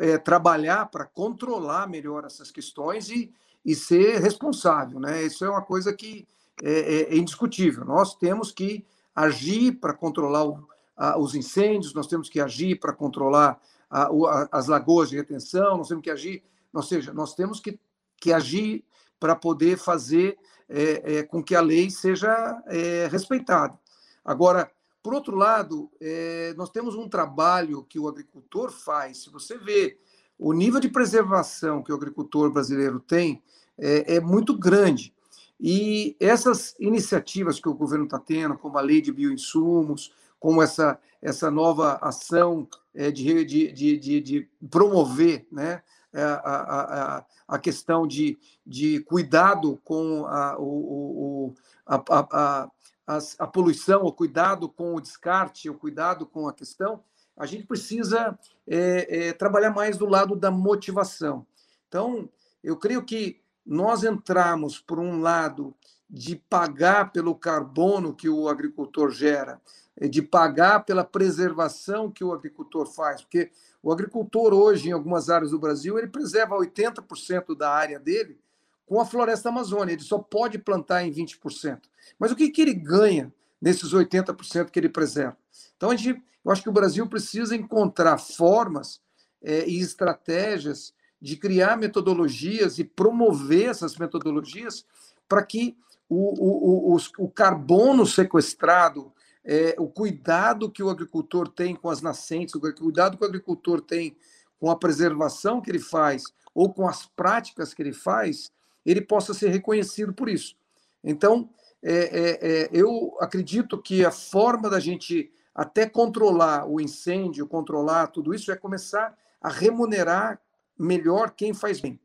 é, 0.00 0.18
trabalhar 0.18 0.86
para 0.86 1.04
controlar 1.04 1.88
melhor 1.88 2.24
essas 2.24 2.50
questões 2.50 3.08
e, 3.08 3.32
e 3.64 3.74
ser 3.74 4.20
responsável. 4.20 4.98
Né? 4.98 5.22
Isso 5.22 5.44
é 5.44 5.50
uma 5.50 5.62
coisa 5.62 5.92
que 5.92 6.26
é, 6.62 6.72
é, 6.72 7.14
é 7.14 7.16
indiscutível. 7.16 7.84
Nós 7.84 8.14
temos 8.14 8.50
que 8.50 8.84
agir 9.14 9.72
para 9.80 9.92
controlar 9.92 10.44
o, 10.44 10.66
a, 10.96 11.18
os 11.18 11.34
incêndios, 11.34 11.94
nós 11.94 12.06
temos 12.06 12.28
que 12.28 12.40
agir 12.40 12.78
para 12.80 12.92
controlar 12.92 13.60
a, 13.90 14.04
a, 14.04 14.48
as 14.52 14.66
lagoas 14.66 15.10
de 15.10 15.16
retenção, 15.16 15.76
nós 15.76 15.88
temos 15.88 16.02
que 16.02 16.10
agir, 16.10 16.42
ou 16.72 16.82
seja, 16.82 17.12
nós 17.12 17.34
temos 17.34 17.60
que, 17.60 17.78
que 18.16 18.32
agir 18.32 18.84
para 19.20 19.36
poder 19.36 19.78
fazer 19.78 20.36
é, 20.68 21.18
é, 21.18 21.22
com 21.22 21.42
que 21.42 21.54
a 21.54 21.60
lei 21.60 21.90
seja 21.90 22.62
é, 22.66 23.06
respeitada. 23.10 23.78
Agora, 24.24 24.70
por 25.02 25.14
outro 25.14 25.36
lado, 25.36 25.90
é, 26.00 26.54
nós 26.56 26.70
temos 26.70 26.94
um 26.94 27.08
trabalho 27.08 27.82
que 27.82 27.98
o 27.98 28.08
agricultor 28.08 28.70
faz. 28.70 29.24
Se 29.24 29.30
você 29.30 29.58
vê 29.58 29.98
o 30.38 30.52
nível 30.52 30.78
de 30.78 30.88
preservação 30.88 31.82
que 31.82 31.92
o 31.92 31.94
agricultor 31.94 32.50
brasileiro 32.50 33.00
tem, 33.00 33.42
é, 33.76 34.16
é 34.16 34.20
muito 34.20 34.56
grande. 34.56 35.12
E 35.60 36.16
essas 36.20 36.74
iniciativas 36.78 37.58
que 37.58 37.68
o 37.68 37.74
governo 37.74 38.04
está 38.04 38.18
tendo, 38.18 38.56
como 38.56 38.78
a 38.78 38.80
lei 38.80 39.00
de 39.00 39.12
bioinsumos, 39.12 40.12
como 40.38 40.62
essa, 40.62 40.98
essa 41.20 41.50
nova 41.50 41.98
ação 42.02 42.68
é, 42.94 43.10
de, 43.10 43.44
de, 43.44 43.72
de, 43.72 44.20
de, 44.20 44.48
promover 44.70 45.46
né, 45.50 45.82
a, 46.12 47.16
a, 47.18 47.26
a 47.48 47.58
questão 47.58 48.06
de, 48.06 48.38
de 48.66 49.00
cuidado 49.00 49.80
com 49.84 50.26
a, 50.26 50.56
o 50.58 51.54
a, 51.86 52.02
a, 52.08 52.70
a, 53.06 53.18
a 53.38 53.46
poluição, 53.46 54.02
o 54.02 54.12
cuidado 54.12 54.68
com 54.68 54.94
o 54.94 55.00
descarte, 55.00 55.68
o 55.68 55.74
cuidado 55.74 56.26
com 56.26 56.48
a 56.48 56.52
questão, 56.52 57.02
a 57.36 57.46
gente 57.46 57.66
precisa 57.66 58.38
é, 58.66 59.28
é, 59.28 59.32
trabalhar 59.32 59.70
mais 59.70 59.96
do 59.96 60.06
lado 60.06 60.36
da 60.36 60.50
motivação. 60.50 61.46
Então, 61.88 62.28
eu 62.62 62.76
creio 62.76 63.04
que 63.04 63.40
nós 63.64 64.04
entramos 64.04 64.78
por 64.78 64.98
um 64.98 65.20
lado 65.20 65.74
de 66.08 66.36
pagar 66.36 67.10
pelo 67.10 67.34
carbono 67.34 68.14
que 68.14 68.28
o 68.28 68.48
agricultor 68.48 69.10
gera, 69.10 69.60
é, 69.96 70.06
de 70.06 70.20
pagar 70.20 70.84
pela 70.84 71.04
preservação 71.04 72.10
que 72.10 72.22
o 72.22 72.32
agricultor 72.32 72.86
faz, 72.86 73.22
porque 73.22 73.50
o 73.82 73.90
agricultor 73.90 74.52
hoje, 74.52 74.90
em 74.90 74.92
algumas 74.92 75.28
áreas 75.28 75.50
do 75.50 75.58
Brasil, 75.58 75.98
ele 75.98 76.08
preserva 76.08 76.56
80% 76.56 77.56
da 77.56 77.70
área 77.70 77.98
dele 77.98 78.38
com 78.86 79.00
a 79.00 79.06
floresta 79.06 79.48
amazônica, 79.48 79.92
ele 79.92 80.02
só 80.02 80.18
pode 80.18 80.58
plantar 80.58 81.04
em 81.04 81.12
20%. 81.12 81.80
Mas 82.18 82.30
o 82.30 82.36
que, 82.36 82.50
que 82.50 82.62
ele 82.62 82.74
ganha 82.74 83.32
nesses 83.60 83.92
80% 83.92 84.70
que 84.70 84.78
ele 84.78 84.88
preserva? 84.88 85.36
Então, 85.76 85.90
a 85.90 85.96
gente, 85.96 86.22
eu 86.44 86.50
acho 86.50 86.62
que 86.62 86.68
o 86.68 86.72
Brasil 86.72 87.06
precisa 87.06 87.56
encontrar 87.56 88.18
formas 88.18 89.00
é, 89.42 89.66
e 89.66 89.80
estratégias 89.80 90.94
de 91.20 91.36
criar 91.36 91.76
metodologias 91.76 92.78
e 92.78 92.84
promover 92.84 93.68
essas 93.68 93.96
metodologias 93.96 94.84
para 95.28 95.42
que 95.42 95.76
o, 96.08 96.94
o, 96.94 96.96
o, 96.96 96.98
o 97.18 97.28
carbono 97.30 98.04
sequestrado, 98.04 99.12
é, 99.44 99.74
o 99.78 99.88
cuidado 99.88 100.70
que 100.70 100.82
o 100.82 100.90
agricultor 100.90 101.48
tem 101.48 101.74
com 101.74 101.88
as 101.88 102.02
nascentes, 102.02 102.54
o 102.54 102.60
cuidado 102.60 103.16
que 103.16 103.24
o 103.24 103.26
agricultor 103.26 103.80
tem 103.80 104.16
com 104.60 104.70
a 104.70 104.76
preservação 104.76 105.60
que 105.60 105.70
ele 105.70 105.78
faz 105.78 106.24
ou 106.54 106.72
com 106.72 106.86
as 106.86 107.06
práticas 107.06 107.72
que 107.72 107.82
ele 107.82 107.92
faz, 107.92 108.52
ele 108.84 109.00
possa 109.00 109.32
ser 109.32 109.48
reconhecido 109.48 110.12
por 110.12 110.28
isso. 110.28 110.56
Então, 111.02 111.48
é, 111.82 111.92
é, 111.92 112.38
é, 112.42 112.70
eu 112.72 113.16
acredito 113.20 113.80
que 113.80 114.04
a 114.04 114.10
forma 114.10 114.70
da 114.70 114.78
gente 114.78 115.32
até 115.54 115.86
controlar 115.88 116.66
o 116.66 116.80
incêndio, 116.80 117.46
controlar 117.46 118.06
tudo 118.06 118.34
isso, 118.34 118.50
é 118.50 118.56
começar 118.56 119.16
a 119.40 119.48
remunerar 119.48 120.40
melhor 120.78 121.32
quem 121.32 121.52
faz 121.52 121.80
bem. 121.80 122.00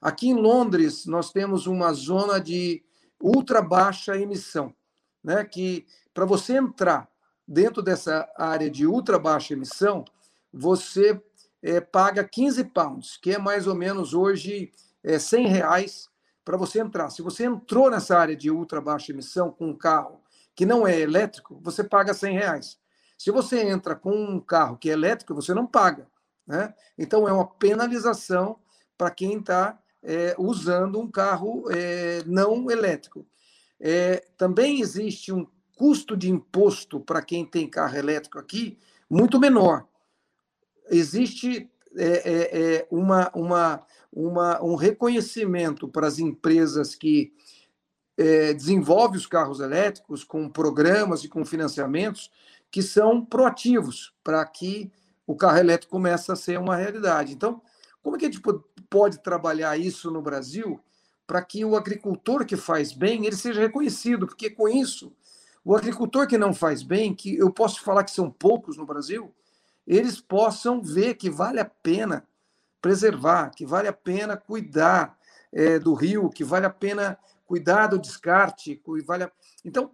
Aqui 0.00 0.28
em 0.28 0.34
Londres, 0.34 1.06
nós 1.06 1.30
temos 1.30 1.66
uma 1.66 1.92
zona 1.92 2.40
de 2.40 2.82
ultra 3.20 3.60
baixa 3.60 4.16
emissão, 4.16 4.74
né? 5.22 5.44
que 5.44 5.86
para 6.14 6.24
você 6.24 6.56
entrar 6.56 7.08
dentro 7.46 7.82
dessa 7.82 8.28
área 8.36 8.70
de 8.70 8.86
ultra 8.86 9.18
baixa 9.18 9.54
emissão, 9.54 10.04
você 10.52 11.20
é, 11.62 11.80
paga 11.80 12.24
15 12.24 12.64
pounds, 12.64 13.16
que 13.16 13.32
é 13.32 13.38
mais 13.38 13.66
ou 13.66 13.74
menos 13.74 14.14
hoje 14.14 14.72
é, 15.02 15.18
100 15.18 15.46
reais 15.48 16.08
para 16.48 16.56
você 16.56 16.80
entrar. 16.80 17.10
Se 17.10 17.20
você 17.20 17.44
entrou 17.44 17.90
nessa 17.90 18.16
área 18.16 18.34
de 18.34 18.50
ultra 18.50 18.80
baixa 18.80 19.12
emissão 19.12 19.50
com 19.50 19.68
um 19.68 19.76
carro 19.76 20.22
que 20.54 20.64
não 20.64 20.88
é 20.88 20.98
elétrico, 20.98 21.60
você 21.62 21.84
paga 21.84 22.14
100 22.14 22.32
reais. 22.32 22.78
Se 23.18 23.30
você 23.30 23.60
entra 23.60 23.94
com 23.94 24.10
um 24.12 24.40
carro 24.40 24.78
que 24.78 24.88
é 24.88 24.94
elétrico, 24.94 25.34
você 25.34 25.52
não 25.52 25.66
paga. 25.66 26.08
Né? 26.46 26.72
Então, 26.96 27.28
é 27.28 27.32
uma 27.34 27.46
penalização 27.46 28.58
para 28.96 29.10
quem 29.10 29.40
está 29.40 29.78
é, 30.02 30.34
usando 30.38 30.98
um 30.98 31.10
carro 31.10 31.70
é, 31.70 32.22
não 32.24 32.70
elétrico. 32.70 33.26
É, 33.78 34.24
também 34.38 34.80
existe 34.80 35.30
um 35.30 35.46
custo 35.76 36.16
de 36.16 36.30
imposto 36.30 36.98
para 36.98 37.20
quem 37.20 37.44
tem 37.44 37.68
carro 37.68 37.98
elétrico 37.98 38.38
aqui 38.38 38.78
muito 39.10 39.38
menor. 39.38 39.86
Existe 40.90 41.70
é, 41.94 42.06
é, 42.06 42.76
é, 42.76 42.88
uma, 42.90 43.30
uma, 43.34 43.86
uma, 44.12 44.62
um 44.62 44.74
reconhecimento 44.74 45.88
para 45.88 46.06
as 46.06 46.18
empresas 46.18 46.94
que 46.94 47.32
é, 48.16 48.52
desenvolvem 48.52 49.18
os 49.18 49.26
carros 49.26 49.60
elétricos 49.60 50.24
com 50.24 50.48
programas 50.48 51.22
e 51.22 51.28
com 51.28 51.44
financiamentos 51.44 52.30
que 52.70 52.82
são 52.82 53.24
proativos 53.24 54.12
para 54.22 54.44
que 54.44 54.90
o 55.26 55.36
carro 55.36 55.58
elétrico 55.58 55.92
comece 55.92 56.32
a 56.32 56.36
ser 56.36 56.58
uma 56.58 56.76
realidade. 56.76 57.32
Então, 57.32 57.62
como 58.02 58.16
é 58.16 58.18
que 58.18 58.26
a 58.26 58.30
gente 58.30 58.42
pode 58.88 59.22
trabalhar 59.22 59.78
isso 59.78 60.10
no 60.10 60.22
Brasil 60.22 60.80
para 61.26 61.42
que 61.42 61.64
o 61.64 61.76
agricultor 61.76 62.44
que 62.44 62.56
faz 62.56 62.92
bem 62.92 63.26
ele 63.26 63.36
seja 63.36 63.60
reconhecido? 63.60 64.26
Porque 64.26 64.50
com 64.50 64.68
isso, 64.68 65.12
o 65.64 65.76
agricultor 65.76 66.26
que 66.26 66.38
não 66.38 66.54
faz 66.54 66.82
bem, 66.82 67.14
que 67.14 67.36
eu 67.36 67.52
posso 67.52 67.82
falar 67.82 68.04
que 68.04 68.10
são 68.10 68.30
poucos 68.30 68.76
no 68.76 68.86
Brasil, 68.86 69.32
eles 69.86 70.20
possam 70.20 70.82
ver 70.82 71.14
que 71.14 71.30
vale 71.30 71.60
a 71.60 71.64
pena 71.64 72.26
preservar, 72.80 73.50
que 73.50 73.66
vale 73.66 73.88
a 73.88 73.92
pena 73.92 74.36
cuidar 74.36 75.16
é, 75.52 75.78
do 75.78 75.94
rio, 75.94 76.30
que 76.30 76.44
vale 76.44 76.66
a 76.66 76.70
pena 76.70 77.18
cuidar 77.46 77.88
do 77.88 77.98
descarte, 77.98 78.76
que 78.76 79.02
vale 79.02 79.24
a... 79.24 79.32
Então, 79.64 79.90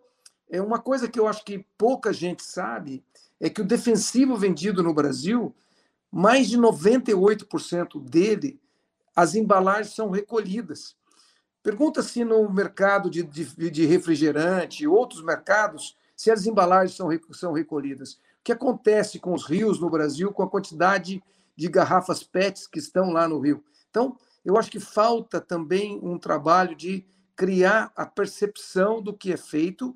é 0.50 0.60
uma 0.60 0.78
coisa 0.78 1.08
que 1.08 1.18
eu 1.18 1.26
acho 1.26 1.44
que 1.44 1.66
pouca 1.78 2.12
gente 2.12 2.42
sabe 2.42 3.04
é 3.40 3.48
que 3.48 3.60
o 3.60 3.66
defensivo 3.66 4.36
vendido 4.36 4.82
no 4.82 4.94
Brasil, 4.94 5.54
mais 6.10 6.48
de 6.48 6.58
98% 6.58 8.00
dele, 8.02 8.60
as 9.14 9.34
embalagens 9.34 9.94
são 9.94 10.10
recolhidas. 10.10 10.96
Pergunta 11.62 12.02
se 12.02 12.24
no 12.24 12.48
mercado 12.52 13.08
de, 13.08 13.22
de, 13.22 13.70
de 13.70 13.86
refrigerante, 13.86 14.86
outros 14.86 15.22
mercados, 15.22 15.96
se 16.16 16.30
as 16.30 16.46
embalagens 16.46 16.96
são, 16.96 17.08
são 17.32 17.52
recolhidas 17.52 18.18
que 18.44 18.52
acontece 18.52 19.18
com 19.18 19.32
os 19.32 19.46
rios 19.46 19.80
no 19.80 19.88
Brasil, 19.88 20.30
com 20.30 20.42
a 20.42 20.50
quantidade 20.50 21.24
de 21.56 21.68
garrafas 21.68 22.22
PETs 22.22 22.66
que 22.66 22.78
estão 22.78 23.10
lá 23.10 23.28
no 23.28 23.40
rio. 23.40 23.64
Então, 23.90 24.18
eu 24.44 24.56
acho 24.56 24.70
que 24.70 24.80
falta 24.80 25.40
também 25.40 25.98
um 26.02 26.18
trabalho 26.18 26.74
de 26.74 27.06
criar 27.36 27.92
a 27.96 28.06
percepção 28.06 29.02
do 29.02 29.16
que 29.16 29.32
é 29.32 29.36
feito 29.36 29.94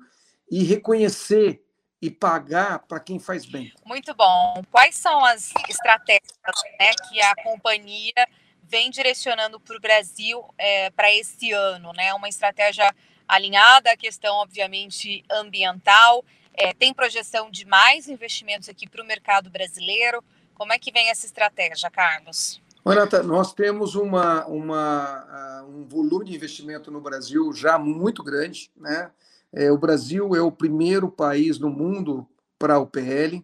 e 0.49 0.63
reconhecer 0.63 1.63
e 2.01 2.09
pagar 2.09 2.79
para 2.79 2.99
quem 2.99 3.19
faz 3.19 3.45
bem. 3.45 3.73
Muito 3.85 4.13
bom. 4.13 4.63
Quais 4.71 4.95
são 4.95 5.23
as 5.23 5.51
estratégias 5.67 6.33
né, 6.79 6.91
que 7.09 7.21
a 7.21 7.35
companhia 7.43 8.27
vem 8.63 8.89
direcionando 8.89 9.59
para 9.59 9.75
o 9.75 9.81
Brasil 9.81 10.43
é, 10.57 10.89
para 10.91 11.13
esse 11.13 11.51
ano? 11.51 11.91
Né? 11.93 12.13
Uma 12.13 12.29
estratégia 12.29 12.93
alinhada 13.27 13.91
à 13.91 13.97
questão, 13.97 14.37
obviamente, 14.37 15.23
ambiental 15.29 16.23
é, 16.59 16.73
tem 16.73 16.93
projeção 16.93 17.49
de 17.49 17.65
mais 17.65 18.09
investimentos 18.09 18.67
aqui 18.67 18.87
para 18.87 19.01
o 19.01 19.05
mercado 19.05 19.49
brasileiro? 19.49 20.23
Como 20.59 20.73
é 20.73 20.77
que 20.77 20.91
vem 20.91 21.09
essa 21.09 21.25
estratégia, 21.25 21.89
Carlos? 21.89 22.61
Renata, 22.85 23.23
nós 23.23 23.53
temos 23.53 23.95
uma, 23.95 24.45
uma, 24.45 25.63
uh, 25.63 25.69
um 25.69 25.87
volume 25.87 26.25
de 26.25 26.35
investimento 26.35 26.91
no 26.91 26.99
Brasil 26.99 27.53
já 27.53 27.79
muito 27.79 28.21
grande. 28.21 28.69
Né? 28.75 29.09
É, 29.53 29.71
o 29.71 29.77
Brasil 29.77 30.35
é 30.35 30.41
o 30.41 30.51
primeiro 30.51 31.09
país 31.09 31.57
no 31.59 31.69
mundo 31.69 32.27
para 32.59 32.77
o 32.77 32.85
PL 32.85 33.41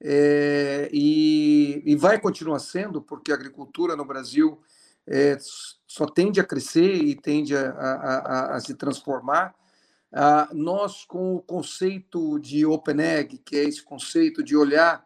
é, 0.00 0.88
e, 0.90 1.82
e, 1.84 1.96
vai 1.96 2.18
continuar 2.18 2.60
sendo, 2.60 3.02
porque 3.02 3.30
a 3.30 3.34
agricultura 3.34 3.94
no 3.94 4.06
Brasil 4.06 4.58
é, 5.06 5.36
só 5.86 6.06
tende 6.06 6.40
a 6.40 6.44
crescer 6.44 6.94
e 6.94 7.14
tende 7.14 7.54
a, 7.54 7.70
a, 7.72 7.92
a, 7.92 8.56
a 8.56 8.60
se 8.60 8.74
transformar. 8.74 9.54
ah, 10.10 10.48
nós, 10.50 11.04
com 11.04 11.36
o 11.36 11.42
conceito 11.42 12.38
de 12.38 12.64
Open 12.64 13.02
Egg, 13.02 13.36
que 13.44 13.54
é 13.54 13.64
esse 13.64 13.82
conceito 13.82 14.42
de 14.42 14.56
olhar 14.56 15.04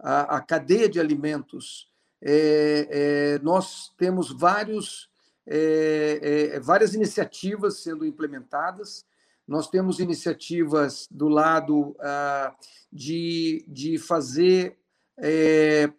a, 0.00 0.36
a 0.36 0.40
cadeia 0.40 0.88
de 0.88 0.98
alimentos, 0.98 1.88
é, 2.22 2.88
é, 2.90 3.38
nós 3.42 3.92
temos 3.96 4.30
vários, 4.30 5.08
é, 5.46 6.50
é 6.54 6.60
várias 6.60 6.94
iniciativas 6.94 7.82
sendo 7.82 8.04
implementadas. 8.04 9.04
Nós 9.46 9.68
temos 9.68 9.98
iniciativas 9.98 11.08
do 11.10 11.28
lado 11.28 11.96
ah, 12.00 12.54
de, 12.92 13.64
de 13.66 13.98
fazer 13.98 14.76
é, 15.18 15.90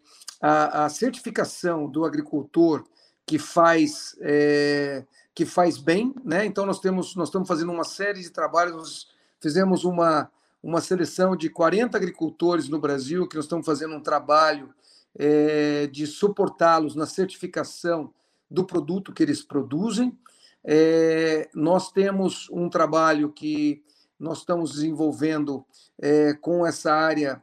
a, 0.42 0.86
a, 0.86 0.90
certificação 0.90 1.88
do 1.90 2.06
agricultor 2.06 2.84
que 3.26 3.38
faz 3.38 4.16
é, 4.22 5.06
que 5.34 5.46
faz 5.46 5.78
bem, 5.78 6.14
né? 6.24 6.46
Então 6.46 6.66
nós 6.66 6.80
temos 6.80 7.16
nós 7.16 7.28
estamos 7.30 7.48
fazendo 7.48 7.72
uma 7.72 7.84
série 7.84 8.22
de 8.22 8.30
trabalhos, 8.30 8.76
nós 8.76 9.08
fizemos 9.40 9.84
uma 9.84 10.32
uma 10.62 10.82
seleção 10.82 11.36
de 11.36 11.50
40 11.50 11.98
agricultores 11.98 12.70
no 12.70 12.80
Brasil 12.80 13.28
que 13.28 13.36
nós 13.36 13.46
estamos 13.46 13.66
fazendo 13.66 13.96
um 13.96 14.02
trabalho 14.02 14.74
é, 15.18 15.88
de 15.88 16.06
suportá-los 16.06 16.96
na 16.96 17.06
certificação 17.06 18.14
do 18.50 18.66
produto 18.66 19.14
que 19.14 19.24
eles 19.24 19.42
produzem. 19.42 20.18
É, 20.64 21.50
nós 21.54 21.92
temos 21.92 22.48
um 22.52 22.70
trabalho 22.70 23.32
que 23.32 23.84
nós 24.20 24.40
estamos 24.40 24.74
desenvolvendo 24.74 25.66
é, 26.00 26.34
com 26.34 26.66
essa 26.66 26.94
área 26.94 27.42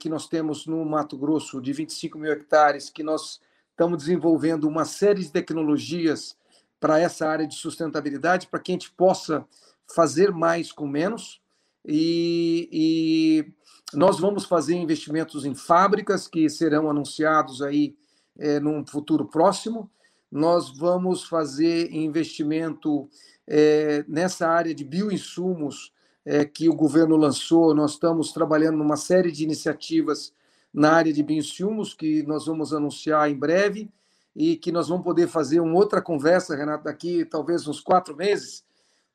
que 0.00 0.08
nós 0.08 0.26
temos 0.26 0.66
no 0.66 0.82
Mato 0.82 1.14
Grosso 1.18 1.60
de 1.60 1.74
25 1.74 2.18
mil 2.18 2.32
hectares, 2.32 2.88
que 2.88 3.02
nós 3.02 3.38
estamos 3.70 3.98
desenvolvendo 3.98 4.66
uma 4.66 4.86
série 4.86 5.20
de 5.20 5.30
tecnologias 5.30 6.34
para 6.80 6.98
essa 6.98 7.28
área 7.28 7.46
de 7.46 7.54
sustentabilidade, 7.54 8.46
para 8.46 8.60
que 8.60 8.72
a 8.72 8.74
gente 8.74 8.90
possa 8.90 9.46
fazer 9.94 10.32
mais 10.32 10.72
com 10.72 10.86
menos. 10.86 11.42
E, 11.86 12.68
e 12.72 13.96
nós 13.96 14.18
vamos 14.18 14.44
fazer 14.44 14.74
investimentos 14.74 15.44
em 15.44 15.54
fábricas 15.54 16.28
que 16.28 16.48
serão 16.48 16.90
anunciados 16.90 17.62
aí 17.62 17.96
é, 18.38 18.60
num 18.60 18.86
futuro 18.86 19.26
próximo. 19.26 19.90
Nós 20.30 20.76
vamos 20.76 21.24
fazer 21.24 21.90
investimento 21.92 23.08
é, 23.46 24.04
nessa 24.06 24.46
área 24.46 24.74
de 24.74 24.84
bioinsumos 24.84 25.92
é, 26.24 26.44
que 26.44 26.68
o 26.68 26.74
governo 26.74 27.16
lançou. 27.16 27.74
Nós 27.74 27.92
estamos 27.92 28.32
trabalhando 28.32 28.76
numa 28.76 28.96
série 28.96 29.32
de 29.32 29.44
iniciativas 29.44 30.32
na 30.72 30.92
área 30.92 31.12
de 31.12 31.22
bioinsumos 31.22 31.94
que 31.94 32.22
nós 32.24 32.46
vamos 32.46 32.74
anunciar 32.74 33.30
em 33.30 33.34
breve 33.34 33.90
e 34.36 34.56
que 34.56 34.70
nós 34.70 34.88
vamos 34.88 35.04
poder 35.04 35.26
fazer 35.26 35.60
uma 35.60 35.74
outra 35.74 36.02
conversa, 36.02 36.54
Renato, 36.54 36.84
daqui 36.84 37.24
talvez 37.24 37.66
uns 37.66 37.80
quatro 37.80 38.14
meses, 38.14 38.62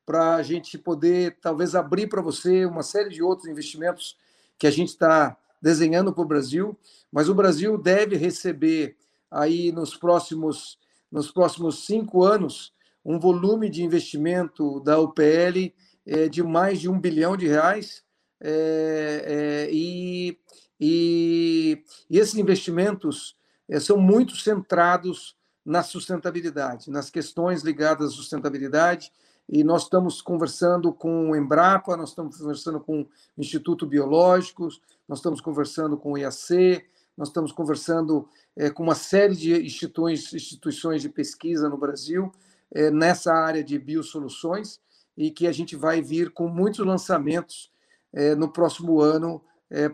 para 0.06 0.36
a 0.36 0.44
gente 0.44 0.78
poder 0.78 1.38
talvez 1.42 1.76
abrir 1.76 2.08
para 2.08 2.22
você 2.22 2.66
uma 2.66 2.84
série 2.84 3.10
de 3.10 3.24
outros 3.24 3.48
investimentos 3.48 4.18
que 4.58 4.68
a 4.68 4.72
gente 4.72 4.90
está 4.90 5.38
desenhando 5.62 6.14
para 6.14 6.24
o 6.24 6.28
Brasil, 6.28 6.78
mas 7.12 7.30
o 7.30 7.36
Brasil 7.36 7.78
deve 7.78 8.18
receber 8.18 8.98
aí 9.32 9.72
nos 9.72 9.96
próximos 9.96 10.78
nos 11.12 11.30
próximos 11.30 11.86
cinco 11.86 12.24
anos 12.24 12.74
um 13.06 13.20
volume 13.20 13.70
de 13.70 13.84
investimento 13.84 14.80
da 14.80 15.00
UPL 15.00 15.72
é, 16.06 16.28
de 16.28 16.42
mais 16.42 16.80
de 16.80 16.90
um 16.90 17.00
bilhão 17.00 17.38
de 17.38 17.48
reais. 17.48 18.04
É, 18.42 19.24
é, 19.26 19.70
e, 19.72 20.38
e, 20.80 21.84
e, 22.10 22.18
esses 22.20 22.36
investimentos 22.36 23.38
é, 23.70 23.80
são 23.80 23.98
muito 23.98 24.36
centrados 24.36 25.36
na 25.66 25.82
sustentabilidade, 25.82 26.90
nas 26.90 27.10
questões 27.10 27.62
ligadas 27.62 28.12
à 28.12 28.16
sustentabilidade, 28.16 29.12
e 29.48 29.64
nós 29.64 29.84
estamos 29.84 30.22
conversando 30.22 30.94
com 30.94 31.32
o 31.32 31.36
Embrapa, 31.36 31.98
nós 31.98 32.10
estamos 32.10 32.38
conversando 32.38 32.80
com 32.80 33.02
o 33.02 33.08
Instituto 33.38 33.86
Biológico, 33.86 34.70
nós 35.08 35.20
estamos 35.20 35.42
conversando 35.42 35.98
com 35.98 36.14
o 36.14 36.18
IAC, 36.18 36.84
nós 37.18 37.28
estamos 37.28 37.52
conversando 37.52 38.28
é, 38.56 38.70
com 38.70 38.84
uma 38.84 38.96
série 38.96 39.36
de 39.36 39.54
instituições, 39.66 40.34
instituições 40.34 41.02
de 41.02 41.10
pesquisa 41.10 41.70
no 41.70 41.78
Brasil 41.78 42.32
é, 42.72 42.90
nessa 42.90 43.34
área 43.34 43.64
de 43.64 43.78
biosoluções 43.78 44.80
e 45.16 45.30
que 45.30 45.46
a 45.46 45.52
gente 45.52 45.76
vai 45.76 46.02
vir 46.02 46.32
com 46.32 46.48
muitos 46.48 46.84
lançamentos 46.86 47.72
é, 48.12 48.36
no 48.36 48.50
próximo 48.50 49.02
ano 49.02 49.42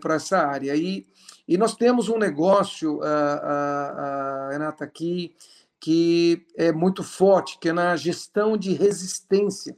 para 0.02 0.16
essa 0.16 0.36
área. 0.38 0.76
E, 0.76 1.06
e 1.48 1.56
nós 1.56 1.74
temos 1.74 2.10
um 2.10 2.18
negócio, 2.18 3.02
a, 3.02 3.06
a, 3.08 4.46
a 4.46 4.50
Renata, 4.50 4.84
aqui, 4.84 5.34
que 5.80 6.46
é 6.56 6.70
muito 6.70 7.02
forte, 7.02 7.58
que 7.58 7.70
é 7.70 7.72
na 7.72 7.96
gestão 7.96 8.56
de 8.56 8.74
resistência. 8.74 9.76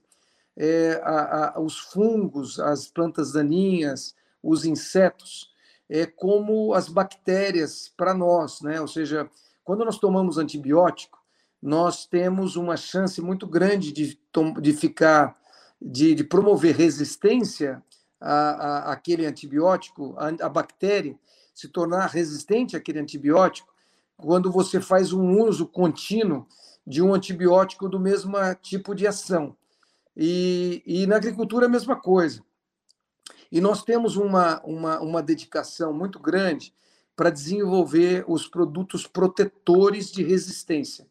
É, 0.56 1.00
a, 1.04 1.56
a, 1.56 1.60
os 1.60 1.78
fungos, 1.78 2.58
as 2.58 2.88
plantas 2.88 3.32
daninhas, 3.32 4.14
os 4.42 4.64
insetos, 4.66 5.50
é 5.88 6.04
como 6.04 6.74
as 6.74 6.88
bactérias 6.88 7.92
para 7.96 8.12
nós, 8.12 8.60
né? 8.60 8.80
Ou 8.80 8.88
seja, 8.88 9.30
quando 9.64 9.84
nós 9.84 9.98
tomamos 9.98 10.36
antibiótico, 10.36 11.18
nós 11.62 12.04
temos 12.04 12.56
uma 12.56 12.76
chance 12.76 13.20
muito 13.22 13.46
grande 13.46 13.92
de, 13.92 14.18
de 14.60 14.72
ficar, 14.72 15.38
de, 15.80 16.14
de 16.14 16.24
promover 16.24 16.74
resistência 16.74 17.82
àquele 18.20 19.26
antibiótico, 19.26 20.14
a, 20.18 20.46
a 20.46 20.48
bactéria 20.48 21.16
se 21.54 21.68
tornar 21.68 22.06
resistente 22.06 22.76
àquele 22.76 22.98
antibiótico 22.98 23.71
quando 24.16 24.50
você 24.50 24.80
faz 24.80 25.12
um 25.12 25.42
uso 25.42 25.66
contínuo 25.66 26.46
de 26.86 27.02
um 27.02 27.14
antibiótico 27.14 27.88
do 27.88 27.98
mesmo 27.98 28.36
tipo 28.60 28.94
de 28.94 29.06
ação. 29.06 29.56
E, 30.16 30.82
e 30.84 31.06
na 31.06 31.16
agricultura, 31.16 31.66
a 31.66 31.68
mesma 31.68 31.96
coisa. 31.96 32.42
E 33.50 33.60
nós 33.60 33.82
temos 33.82 34.16
uma, 34.16 34.60
uma, 34.62 35.00
uma 35.00 35.22
dedicação 35.22 35.92
muito 35.92 36.18
grande 36.18 36.74
para 37.14 37.30
desenvolver 37.30 38.24
os 38.26 38.48
produtos 38.48 39.06
protetores 39.06 40.10
de 40.10 40.22
resistência. 40.22 41.06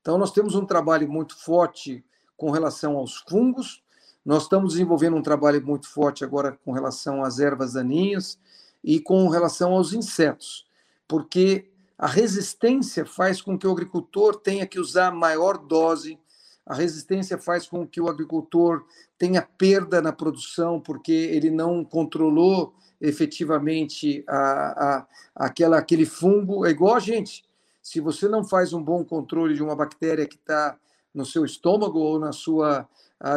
Então, 0.00 0.18
nós 0.18 0.30
temos 0.30 0.54
um 0.54 0.64
trabalho 0.64 1.10
muito 1.10 1.36
forte 1.36 2.04
com 2.36 2.50
relação 2.50 2.96
aos 2.96 3.16
fungos, 3.16 3.82
nós 4.24 4.42
estamos 4.42 4.72
desenvolvendo 4.72 5.16
um 5.16 5.22
trabalho 5.22 5.64
muito 5.64 5.88
forte 5.88 6.24
agora 6.24 6.58
com 6.64 6.72
relação 6.72 7.24
às 7.24 7.38
ervas 7.38 7.74
daninhas 7.74 8.38
e 8.82 9.00
com 9.00 9.28
relação 9.28 9.72
aos 9.72 9.92
insetos, 9.92 10.66
porque 11.08 11.70
a 11.98 12.06
resistência 12.06 13.06
faz 13.06 13.40
com 13.40 13.58
que 13.58 13.66
o 13.66 13.72
agricultor 13.72 14.36
tenha 14.36 14.66
que 14.66 14.78
usar 14.78 15.10
maior 15.10 15.56
dose, 15.56 16.18
a 16.66 16.74
resistência 16.74 17.38
faz 17.38 17.66
com 17.68 17.86
que 17.86 18.00
o 18.00 18.08
agricultor 18.08 18.84
tenha 19.16 19.40
perda 19.40 20.02
na 20.02 20.12
produção, 20.12 20.80
porque 20.80 21.12
ele 21.12 21.50
não 21.50 21.84
controlou 21.84 22.74
efetivamente 23.00 24.24
a, 24.26 24.36
a, 24.36 25.06
aquela, 25.46 25.78
aquele 25.78 26.04
fungo. 26.04 26.66
É 26.66 26.70
igual 26.70 26.96
a 26.96 27.00
gente. 27.00 27.44
Se 27.80 28.00
você 28.00 28.28
não 28.28 28.44
faz 28.44 28.72
um 28.72 28.82
bom 28.82 29.04
controle 29.04 29.54
de 29.54 29.62
uma 29.62 29.76
bactéria 29.76 30.26
que 30.26 30.34
está 30.34 30.76
no 31.14 31.24
seu 31.24 31.44
estômago 31.44 32.00
ou 32.00 32.18
na 32.18 32.32
sua, 32.32 32.88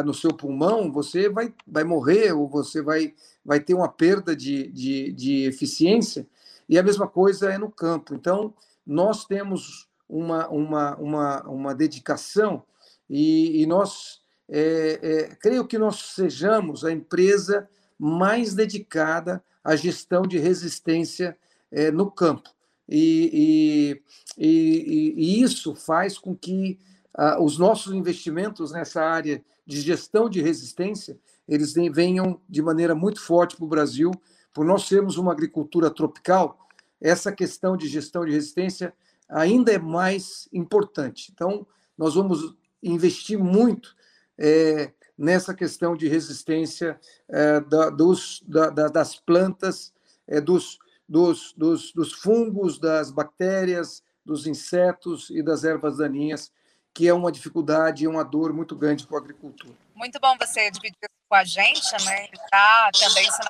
no 0.04 0.12
seu 0.12 0.34
pulmão, 0.34 0.90
você 0.90 1.28
vai, 1.28 1.54
vai 1.66 1.84
morrer 1.84 2.32
ou 2.32 2.48
você 2.48 2.82
vai, 2.82 3.14
vai 3.44 3.60
ter 3.60 3.74
uma 3.74 3.88
perda 3.88 4.34
de, 4.34 4.66
de, 4.72 5.12
de 5.12 5.44
eficiência. 5.44 6.26
E 6.70 6.78
a 6.78 6.84
mesma 6.84 7.08
coisa 7.08 7.52
é 7.52 7.58
no 7.58 7.68
campo. 7.68 8.14
Então, 8.14 8.54
nós 8.86 9.24
temos 9.24 9.88
uma, 10.08 10.48
uma, 10.48 10.96
uma, 10.98 11.42
uma 11.42 11.74
dedicação 11.74 12.62
e, 13.08 13.60
e 13.60 13.66
nós, 13.66 14.20
é, 14.48 15.00
é, 15.02 15.34
creio 15.34 15.66
que 15.66 15.76
nós 15.76 16.12
sejamos 16.14 16.84
a 16.84 16.92
empresa 16.92 17.68
mais 17.98 18.54
dedicada 18.54 19.42
à 19.64 19.74
gestão 19.74 20.22
de 20.22 20.38
resistência 20.38 21.36
é, 21.72 21.90
no 21.90 22.08
campo. 22.08 22.48
E, 22.88 23.98
e, 24.38 24.46
e, 24.46 25.14
e, 25.16 25.42
isso 25.42 25.74
faz 25.74 26.18
com 26.18 26.36
que 26.36 26.78
ah, 27.14 27.42
os 27.42 27.58
nossos 27.58 27.92
investimentos 27.92 28.70
nessa 28.70 29.02
área 29.02 29.42
de 29.66 29.80
gestão 29.80 30.30
de 30.30 30.40
resistência 30.40 31.18
eles 31.48 31.72
venham 31.72 32.40
de 32.48 32.62
maneira 32.62 32.94
muito 32.94 33.20
forte 33.20 33.56
para 33.56 33.64
o 33.64 33.68
Brasil, 33.68 34.12
por 34.52 34.64
nós 34.64 34.86
sermos 34.86 35.16
uma 35.16 35.32
agricultura 35.32 35.90
tropical, 35.90 36.68
essa 37.00 37.32
questão 37.32 37.76
de 37.76 37.88
gestão 37.88 38.24
de 38.24 38.32
resistência 38.32 38.92
ainda 39.28 39.72
é 39.72 39.78
mais 39.78 40.48
importante. 40.52 41.30
Então, 41.32 41.66
nós 41.96 42.14
vamos 42.14 42.54
investir 42.82 43.38
muito 43.38 43.94
é, 44.38 44.92
nessa 45.16 45.54
questão 45.54 45.96
de 45.96 46.08
resistência 46.08 46.98
é, 47.28 47.60
da, 47.60 47.90
dos, 47.90 48.42
da, 48.46 48.68
das 48.70 49.16
plantas, 49.16 49.92
é, 50.26 50.40
dos, 50.40 50.78
dos, 51.08 51.52
dos, 51.56 51.92
dos 51.92 52.12
fungos, 52.12 52.78
das 52.78 53.10
bactérias, 53.10 54.02
dos 54.24 54.46
insetos 54.46 55.30
e 55.30 55.42
das 55.42 55.64
ervas 55.64 55.98
daninhas, 55.98 56.50
que 56.92 57.06
é 57.06 57.14
uma 57.14 57.30
dificuldade 57.30 58.04
e 58.04 58.08
uma 58.08 58.24
dor 58.24 58.52
muito 58.52 58.74
grande 58.74 59.06
para 59.06 59.14
o 59.14 59.18
agricultor. 59.18 59.70
Muito 59.94 60.18
bom 60.18 60.36
você 60.38 60.70
dividir 60.70 61.08
com 61.28 61.34
a 61.34 61.44
gente, 61.44 61.92
né? 62.04 62.28
Está 62.32 62.90
também 62.98 63.30
sendo 63.30 63.48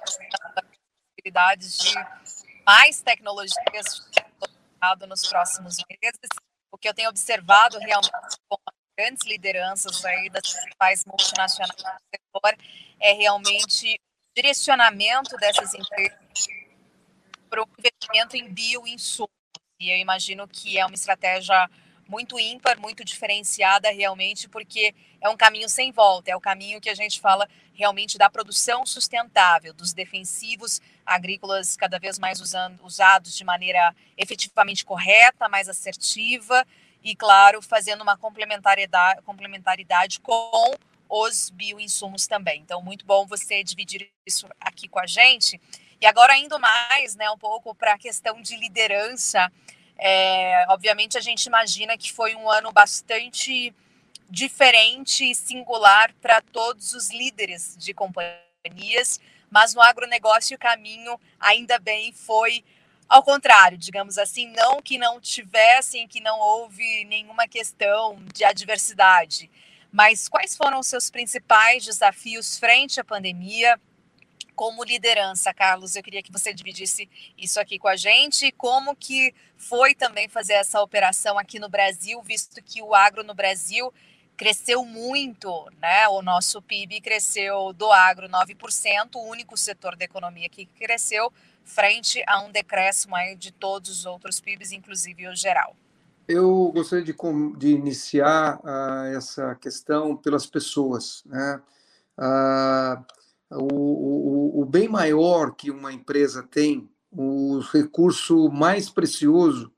possibilidades 1.21 1.79
de 1.79 1.95
mais 2.67 3.03
tecnologias 3.03 4.09
nos 5.07 5.27
próximos 5.27 5.77
meses, 5.77 6.29
o 6.73 6.79
que 6.79 6.89
eu 6.89 6.95
tenho 6.95 7.11
observado 7.11 7.79
realmente 7.79 8.11
com 8.49 8.57
grandes 8.99 9.27
lideranças 9.27 10.03
aí 10.05 10.31
das 10.31 10.53
principais 10.53 11.05
multinacionais 11.05 11.75
do 11.77 11.83
setor 11.83 12.57
é 12.99 13.13
realmente 13.13 13.95
o 13.95 14.35
direcionamento 14.35 15.37
dessas 15.37 15.75
empresas 15.75 16.19
para 17.51 17.63
o 17.63 17.69
investimento 17.79 18.37
em 18.37 18.53
bioinsumos. 18.53 19.31
E 19.79 19.91
eu 19.91 19.99
imagino 19.99 20.49
que 20.49 20.79
é 20.79 20.87
uma 20.87 20.95
estratégia 20.95 21.69
muito 22.09 22.39
ímpar, 22.41 22.79
muito 22.79 23.05
diferenciada 23.05 23.91
realmente, 23.91 24.49
porque 24.49 24.95
é 25.21 25.29
um 25.29 25.37
caminho 25.37 25.69
sem 25.69 25.93
volta, 25.93 26.31
é 26.31 26.37
o 26.37 26.41
caminho 26.41 26.81
que 26.81 26.91
a 26.91 26.95
gente 26.95 27.21
fala 27.21 27.49
realmente 27.73 28.19
da 28.19 28.29
produção 28.29 28.85
sustentável, 28.85 29.73
dos 29.73 29.93
defensivos 29.93 30.81
agrícolas 31.11 31.77
cada 31.77 31.99
vez 31.99 32.19
mais 32.21 32.41
usando, 32.41 32.79
usados 32.85 33.37
de 33.37 33.43
maneira 33.43 33.95
efetivamente 34.17 34.85
correta, 34.85 35.49
mais 35.49 35.69
assertiva 35.69 36.65
e, 37.03 37.17
claro, 37.17 37.61
fazendo 37.61 38.03
uma 38.03 38.17
complementaridade, 38.17 39.21
complementaridade 39.23 40.21
com 40.21 40.73
os 41.09 41.51
bioinsumos 41.51 42.29
também. 42.29 42.61
Então, 42.61 42.81
muito 42.81 43.05
bom 43.05 43.27
você 43.27 43.65
dividir 43.65 44.09
isso 44.25 44.49
aqui 44.61 44.87
com 44.87 45.01
a 45.01 45.07
gente. 45.07 45.61
E 46.01 46.07
agora, 46.07 46.39
indo 46.39 46.59
mais 46.61 47.17
né, 47.17 47.29
um 47.29 47.39
pouco 47.39 47.75
para 47.75 47.95
a 47.95 47.99
questão 47.99 48.41
de 48.41 48.57
liderança, 48.57 49.51
é, 49.99 50.65
obviamente 50.69 51.19
a 51.19 51.21
gente 51.21 51.47
imagina 51.47 51.99
que 51.99 52.13
foi 52.13 52.37
um 52.37 52.49
ano 52.49 52.71
bastante 52.71 53.75
diferente 54.31 55.29
e 55.29 55.35
singular 55.35 56.15
para 56.23 56.41
todos 56.41 56.93
os 56.93 57.11
líderes 57.11 57.77
de 57.77 57.93
companhias, 57.93 59.19
mas 59.51 59.75
no 59.75 59.83
agronegócio 59.83 60.57
o 60.57 60.61
caminho 60.61 61.21
ainda 61.39 61.79
bem 61.79 62.13
foi 62.13 62.65
ao 63.09 63.25
contrário, 63.25 63.77
digamos 63.77 64.19
assim, 64.19 64.47
não 64.53 64.81
que 64.81 64.97
não 64.97 65.21
tivessem, 65.21 66.07
que 66.07 66.21
não 66.21 66.39
houve 66.39 67.05
nenhuma 67.07 67.49
questão 67.49 68.23
de 68.33 68.45
adversidade, 68.45 69.51
mas 69.91 70.29
quais 70.29 70.57
foram 70.57 70.79
os 70.79 70.87
seus 70.87 71.11
principais 71.11 71.85
desafios 71.85 72.57
frente 72.57 73.01
à 73.01 73.05
pandemia? 73.05 73.81
Como 74.55 74.85
liderança, 74.85 75.53
Carlos, 75.53 75.97
eu 75.97 76.03
queria 76.03 76.23
que 76.23 76.31
você 76.31 76.55
dividisse 76.55 77.11
isso 77.37 77.59
aqui 77.59 77.79
com 77.79 77.89
a 77.89 77.97
gente. 77.97 78.47
E 78.47 78.53
como 78.53 78.95
que 78.95 79.35
foi 79.57 79.95
também 79.95 80.29
fazer 80.29 80.53
essa 80.53 80.81
operação 80.81 81.39
aqui 81.39 81.59
no 81.59 81.69
Brasil, 81.69 82.23
visto 82.23 82.63
que 82.63 82.83
o 82.83 82.95
agro 82.95 83.25
no 83.25 83.35
Brasil 83.35 83.93
cresceu 84.41 84.87
muito, 84.87 85.67
né? 85.83 86.09
O 86.09 86.23
nosso 86.23 86.63
PIB 86.63 87.03
cresceu 87.03 87.75
do 87.75 87.93
agro 87.93 88.27
9%, 88.27 89.17
o 89.17 89.29
único 89.29 89.55
setor 89.55 89.95
da 89.95 90.07
economia 90.07 90.49
que 90.49 90.65
cresceu 90.65 91.31
frente 91.63 92.25
a 92.27 92.41
um 92.41 92.51
decréscimo 92.51 93.15
aí 93.15 93.37
de 93.37 93.53
todos 93.53 93.91
os 93.91 94.07
outros 94.07 94.41
PIBs, 94.41 94.73
inclusive 94.73 95.29
o 95.29 95.37
geral. 95.37 95.77
Eu 96.27 96.73
gostaria 96.73 97.05
de, 97.05 97.15
de 97.59 97.69
iniciar 97.69 98.59
uh, 98.61 99.15
essa 99.15 99.55
questão 99.57 100.17
pelas 100.17 100.47
pessoas, 100.47 101.23
né? 101.27 101.61
Uh, 102.17 103.05
o, 103.51 104.59
o, 104.59 104.63
o 104.63 104.65
bem 104.65 104.89
maior 104.89 105.55
que 105.55 105.71
uma 105.71 105.93
empresa 105.93 106.43
tem, 106.43 106.89
o 107.13 107.59
recurso 107.59 108.49
mais 108.49 108.89
precioso 108.89 109.71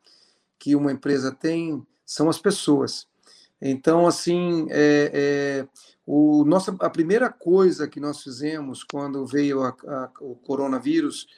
que 0.56 0.76
uma 0.76 0.92
empresa 0.92 1.32
tem 1.32 1.84
são 2.06 2.30
as 2.30 2.38
pessoas. 2.38 3.10
Então, 3.64 4.08
assim, 4.08 4.66
é, 4.70 5.10
é, 5.14 5.68
o 6.04 6.44
nossa, 6.44 6.74
a 6.80 6.90
primeira 6.90 7.30
coisa 7.30 7.86
que 7.86 8.00
nós 8.00 8.20
fizemos 8.20 8.82
quando 8.82 9.24
veio 9.24 9.62
a, 9.62 9.68
a, 9.68 10.10
o 10.20 10.34
coronavírus 10.34 11.28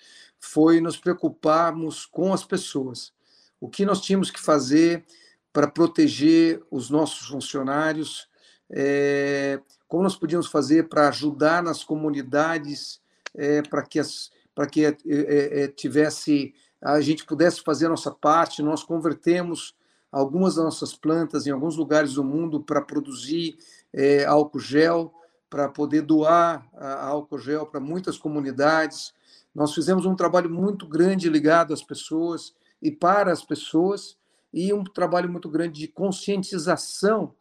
foi 0.40 0.80
nos 0.80 0.96
preocuparmos 0.96 2.06
com 2.06 2.32
as 2.32 2.42
pessoas. 2.42 3.12
O 3.60 3.68
que 3.68 3.84
nós 3.84 4.00
tínhamos 4.00 4.30
que 4.30 4.40
fazer 4.40 5.04
para 5.52 5.68
proteger 5.68 6.62
os 6.70 6.88
nossos 6.88 7.28
funcionários, 7.28 8.26
é, 8.70 9.60
como 9.86 10.02
nós 10.02 10.16
podíamos 10.16 10.46
fazer 10.46 10.88
para 10.88 11.08
ajudar 11.08 11.62
nas 11.62 11.84
comunidades, 11.84 13.02
é, 13.34 13.60
para 13.60 13.82
que, 13.82 14.00
as, 14.00 14.30
que 14.72 14.86
é, 14.86 14.96
é, 15.06 15.68
tivesse 15.68 16.54
a 16.80 17.00
gente 17.00 17.24
pudesse 17.24 17.62
fazer 17.62 17.86
a 17.86 17.90
nossa 17.90 18.10
parte. 18.10 18.62
Nós 18.62 18.82
convertemos 18.82 19.74
algumas 20.14 20.54
das 20.54 20.64
nossas 20.64 20.94
plantas 20.94 21.44
em 21.44 21.50
alguns 21.50 21.76
lugares 21.76 22.14
do 22.14 22.22
mundo 22.22 22.60
para 22.60 22.80
produzir 22.80 23.58
é, 23.92 24.24
álcool 24.24 24.60
gel, 24.60 25.12
para 25.50 25.68
poder 25.68 26.02
doar 26.02 26.64
a, 26.72 27.06
álcool 27.06 27.38
gel 27.38 27.66
para 27.66 27.80
muitas 27.80 28.16
comunidades. 28.16 29.12
Nós 29.52 29.74
fizemos 29.74 30.06
um 30.06 30.14
trabalho 30.14 30.48
muito 30.48 30.86
grande 30.86 31.28
ligado 31.28 31.74
às 31.74 31.82
pessoas 31.82 32.54
e 32.80 32.92
para 32.92 33.32
as 33.32 33.44
pessoas, 33.44 34.16
e 34.52 34.72
um 34.72 34.84
trabalho 34.84 35.28
muito 35.28 35.48
grande 35.48 35.80
de 35.80 35.88
conscientização 35.88 37.34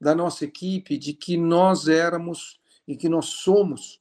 da 0.00 0.14
nossa 0.14 0.44
equipe 0.44 0.96
de 0.96 1.12
que 1.12 1.36
nós 1.36 1.88
éramos 1.88 2.60
e 2.86 2.96
que 2.96 3.08
nós 3.08 3.26
somos 3.26 3.98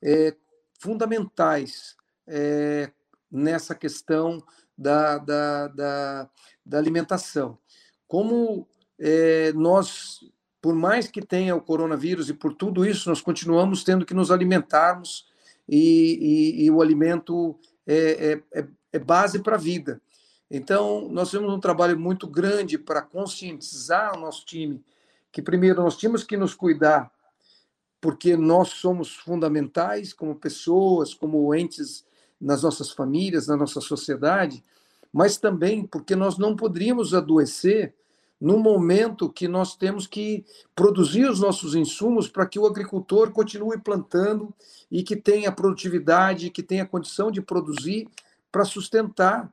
é, 0.00 0.36
fundamentais 0.78 1.96
é, 2.28 2.92
nessa 3.28 3.74
questão 3.74 4.40
da, 4.76 5.18
da, 5.18 5.68
da, 5.68 6.30
da 6.64 6.78
alimentação 6.78 7.58
como 8.12 8.68
é, 8.98 9.54
nós, 9.54 10.18
por 10.60 10.74
mais 10.74 11.10
que 11.10 11.22
tenha 11.22 11.56
o 11.56 11.62
coronavírus 11.62 12.28
e 12.28 12.34
por 12.34 12.52
tudo 12.52 12.84
isso, 12.84 13.08
nós 13.08 13.22
continuamos 13.22 13.82
tendo 13.82 14.04
que 14.04 14.12
nos 14.12 14.30
alimentarmos 14.30 15.26
e, 15.66 16.58
e, 16.60 16.64
e 16.66 16.70
o 16.70 16.82
alimento 16.82 17.58
é, 17.86 18.42
é, 18.52 18.60
é, 18.60 18.66
é 18.92 18.98
base 18.98 19.38
para 19.38 19.56
a 19.56 19.58
vida. 19.58 19.98
Então, 20.50 21.08
nós 21.08 21.30
temos 21.30 21.50
um 21.50 21.58
trabalho 21.58 21.98
muito 21.98 22.26
grande 22.26 22.76
para 22.76 23.00
conscientizar 23.00 24.14
o 24.14 24.20
nosso 24.20 24.44
time 24.44 24.84
que, 25.32 25.40
primeiro, 25.40 25.82
nós 25.82 25.96
tínhamos 25.96 26.22
que 26.22 26.36
nos 26.36 26.54
cuidar, 26.54 27.10
porque 27.98 28.36
nós 28.36 28.68
somos 28.68 29.16
fundamentais 29.16 30.12
como 30.12 30.34
pessoas, 30.34 31.14
como 31.14 31.54
entes 31.54 32.04
nas 32.42 32.62
nossas 32.62 32.90
famílias, 32.90 33.46
na 33.46 33.56
nossa 33.56 33.80
sociedade, 33.80 34.64
mas 35.12 35.36
também 35.36 35.86
porque 35.86 36.16
nós 36.16 36.36
não 36.36 36.56
poderíamos 36.56 37.14
adoecer 37.14 37.94
no 38.40 38.58
momento 38.58 39.30
que 39.30 39.46
nós 39.46 39.76
temos 39.76 40.04
que 40.04 40.44
produzir 40.74 41.30
os 41.30 41.38
nossos 41.38 41.76
insumos 41.76 42.26
para 42.26 42.44
que 42.44 42.58
o 42.58 42.66
agricultor 42.66 43.30
continue 43.30 43.78
plantando 43.78 44.52
e 44.90 45.04
que 45.04 45.14
tenha 45.14 45.52
produtividade, 45.52 46.50
que 46.50 46.62
tenha 46.62 46.84
condição 46.84 47.30
de 47.30 47.40
produzir 47.40 48.08
para 48.50 48.64
sustentar 48.64 49.48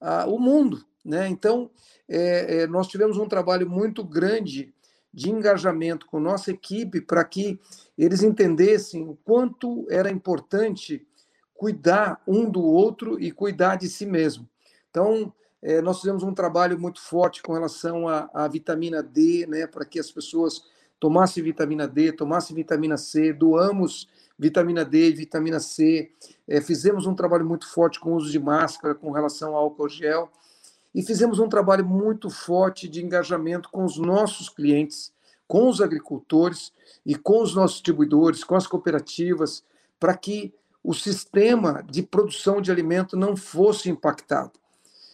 ah, 0.00 0.24
o 0.26 0.38
mundo. 0.38 0.82
Né? 1.04 1.28
Então, 1.28 1.70
é, 2.08 2.62
é, 2.62 2.66
nós 2.66 2.88
tivemos 2.88 3.18
um 3.18 3.28
trabalho 3.28 3.68
muito 3.68 4.02
grande 4.02 4.72
de 5.12 5.30
engajamento 5.30 6.06
com 6.06 6.18
nossa 6.18 6.50
equipe 6.50 7.02
para 7.02 7.22
que 7.24 7.60
eles 7.98 8.22
entendessem 8.22 9.06
o 9.06 9.18
quanto 9.22 9.86
era 9.90 10.10
importante 10.10 11.06
cuidar 11.62 12.20
um 12.26 12.50
do 12.50 12.60
outro 12.60 13.22
e 13.22 13.30
cuidar 13.30 13.76
de 13.76 13.88
si 13.88 14.04
mesmo. 14.04 14.48
Então, 14.90 15.32
é, 15.62 15.80
nós 15.80 16.00
fizemos 16.00 16.24
um 16.24 16.34
trabalho 16.34 16.76
muito 16.76 17.00
forte 17.00 17.40
com 17.40 17.52
relação 17.52 18.08
à, 18.08 18.48
vitamina 18.48 19.00
D, 19.00 19.46
né, 19.46 19.64
para 19.68 19.84
que 19.84 20.00
as 20.00 20.10
pessoas 20.10 20.64
tomassem 20.98 21.40
vitamina 21.40 21.86
D, 21.86 22.10
tomassem 22.10 22.56
vitamina 22.56 22.96
C, 22.96 23.32
doamos 23.32 24.08
vitamina 24.36 24.84
D 24.84 25.10
e 25.10 25.12
vitamina 25.12 25.60
C, 25.60 26.10
é, 26.48 26.60
fizemos 26.60 27.06
um 27.06 27.14
trabalho 27.14 27.46
muito 27.46 27.72
forte 27.72 28.00
com 28.00 28.10
o 28.10 28.16
uso 28.16 28.32
de 28.32 28.40
máscara 28.40 28.92
com 28.92 29.12
relação 29.12 29.54
ao 29.54 29.62
álcool 29.62 29.88
gel, 29.88 30.32
e 30.92 31.00
fizemos 31.00 31.38
um 31.38 31.48
trabalho 31.48 31.86
muito 31.86 32.28
forte 32.28 32.88
de 32.88 33.04
engajamento 33.04 33.68
com 33.70 33.84
os 33.84 33.98
nossos 33.98 34.48
clientes, 34.48 35.12
com 35.46 35.68
os 35.68 35.80
agricultores 35.80 36.72
e 37.06 37.14
com 37.14 37.40
os 37.40 37.54
nossos 37.54 37.76
distribuidores, 37.76 38.42
com 38.42 38.56
as 38.56 38.66
cooperativas, 38.66 39.62
para 40.00 40.16
que 40.16 40.52
o 40.82 40.92
sistema 40.92 41.84
de 41.88 42.02
produção 42.02 42.60
de 42.60 42.70
alimento 42.70 43.16
não 43.16 43.36
fosse 43.36 43.88
impactado. 43.88 44.52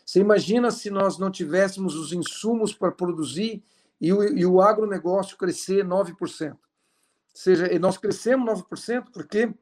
Você 0.05 0.21
imagina 0.21 0.71
se 0.71 0.89
nós 0.89 1.19
não 1.19 1.31
tivéssemos 1.31 1.95
os 1.95 2.13
insumos 2.13 2.73
para 2.73 2.91
produzir 2.91 3.63
e 4.01 4.13
o, 4.13 4.23
e 4.23 4.47
o 4.47 4.61
agronegócio 4.61 5.37
crescer 5.37 5.85
9%. 5.85 6.53
Ou 6.53 6.59
seja, 7.35 7.79
nós 7.79 7.99
crescemos 7.99 8.63
9% 8.63 9.09
porque 9.13 9.53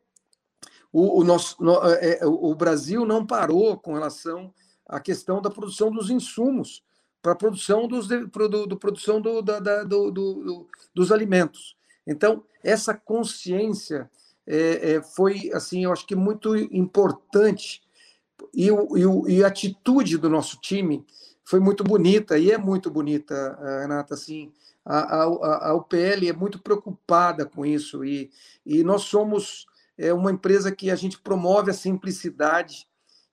o, 0.92 1.20
o, 1.20 1.24
nosso, 1.24 1.62
no, 1.62 1.82
é, 1.84 2.18
é, 2.20 2.26
o 2.26 2.54
Brasil 2.54 3.04
não 3.04 3.26
parou 3.26 3.76
com 3.76 3.94
relação 3.94 4.54
à 4.88 5.00
questão 5.00 5.42
da 5.42 5.50
produção 5.50 5.90
dos 5.90 6.10
insumos 6.10 6.82
para 7.20 7.32
a 7.32 7.36
produção 7.36 7.88
dos, 7.88 8.06
do, 8.06 8.66
do 8.66 8.76
produção 8.76 9.20
do, 9.20 9.42
da, 9.42 9.58
da, 9.58 9.82
do, 9.82 10.10
do, 10.12 10.68
dos 10.94 11.10
alimentos. 11.10 11.76
Então, 12.06 12.44
essa 12.62 12.94
consciência 12.94 14.08
é, 14.46 14.92
é, 14.92 15.02
foi, 15.02 15.50
assim, 15.52 15.85
eu 15.85 15.92
acho 15.92 16.06
que 16.06 16.14
muito 16.14 16.54
importante 16.56 17.82
e, 18.54 18.70
o, 18.70 19.28
e, 19.28 19.42
a 19.42 19.48
atitude 19.48 20.18
do 20.18 20.28
nosso 20.28 20.59
time 20.61 21.04
foi 21.44 21.61
muito 21.61 21.82
bonita, 21.85 22.38
e 22.38 22.50
é 22.50 22.59
muito 22.59 22.90
bonita, 22.90 23.59
Renata, 23.80 24.14
assim, 24.14 24.52
a, 24.85 24.98
a, 24.98 25.68
a 25.70 25.74
UPL 25.74 26.28
é 26.28 26.32
muito 26.32 26.59
preocupada 26.61 27.46
com 27.46 27.64
isso, 27.64 28.04
e, 28.04 28.30
e 28.64 28.82
nós 28.82 29.02
somos 29.02 29.66
é, 29.98 30.12
uma 30.12 30.30
empresa 30.30 30.74
que 30.74 30.90
a 30.90 30.96
gente 30.96 31.18
promove 31.18 31.70
a 31.70 31.74
simplicidade 31.74 32.87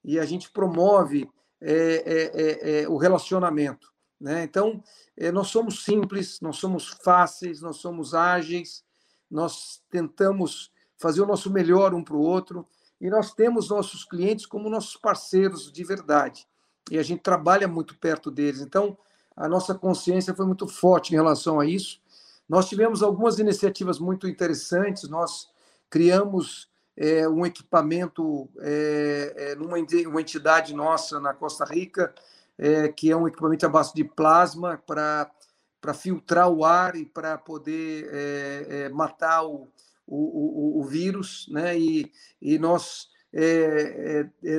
e 0.04 0.20
a 0.20 0.26
gente 0.26 0.52
promove 0.52 1.30
é, 1.62 1.72
é, 2.06 2.82
é, 2.82 2.90
o 2.90 2.98
relacionamento. 2.98 3.92
Né? 4.20 4.44
Então, 4.44 4.84
é, 5.18 5.32
nós 5.32 5.48
somos 5.48 5.84
simples, 5.84 6.40
nós 6.42 6.58
somos 6.58 6.88
fáceis, 6.88 7.62
nós 7.62 7.78
somos 7.78 8.14
ágeis, 8.14 8.84
nós 9.30 9.82
tentamos 9.90 10.72
fazer 11.04 11.22
o 11.22 11.26
nosso 11.26 11.52
melhor 11.52 11.94
um 11.94 12.02
para 12.02 12.16
o 12.16 12.22
outro 12.22 12.66
e 13.02 13.10
nós 13.10 13.34
temos 13.34 13.68
nossos 13.68 14.06
clientes 14.06 14.46
como 14.46 14.70
nossos 14.70 14.96
parceiros 14.96 15.70
de 15.70 15.84
verdade. 15.84 16.48
E 16.90 16.98
a 16.98 17.04
gente 17.04 17.22
trabalha 17.22 17.68
muito 17.68 17.98
perto 17.98 18.32
deles. 18.32 18.62
Então, 18.62 18.98
a 19.36 19.50
nossa 19.50 19.76
consciência 19.76 20.34
foi 20.34 20.46
muito 20.46 20.66
forte 20.66 21.12
em 21.12 21.16
relação 21.16 21.60
a 21.60 21.66
isso. 21.66 22.00
Nós 22.48 22.70
tivemos 22.70 23.04
algumas 23.04 23.38
iniciativas 23.38 24.00
muito 24.00 24.30
interessantes. 24.30 25.10
Nós 25.10 25.50
criamos 25.90 26.70
é, 26.96 27.28
um 27.28 27.46
equipamento 27.46 28.50
é, 28.62 29.34
é, 29.36 29.56
numa 29.56 29.78
uma 30.08 30.22
entidade 30.22 30.74
nossa 30.74 31.20
na 31.20 31.34
Costa 31.34 31.66
Rica, 31.66 32.16
é, 32.58 32.88
que 32.88 33.12
é 33.12 33.18
um 33.18 33.28
equipamento 33.28 33.66
à 33.66 33.70
base 33.70 33.94
de 33.94 34.06
plasma 34.06 34.82
para 34.86 35.94
filtrar 35.94 36.50
o 36.50 36.64
ar 36.64 36.96
e 36.96 37.04
para 37.04 37.38
poder 37.38 38.10
é, 38.14 38.68
é, 38.70 38.90
matar 38.90 39.44
o, 39.44 39.68
o, 40.06 40.78
o, 40.78 40.82
o, 40.82 40.84
vírus, 40.84 41.48
né? 41.50 41.78
E, 41.78 42.12
e 42.42 42.60
nós 42.60 43.10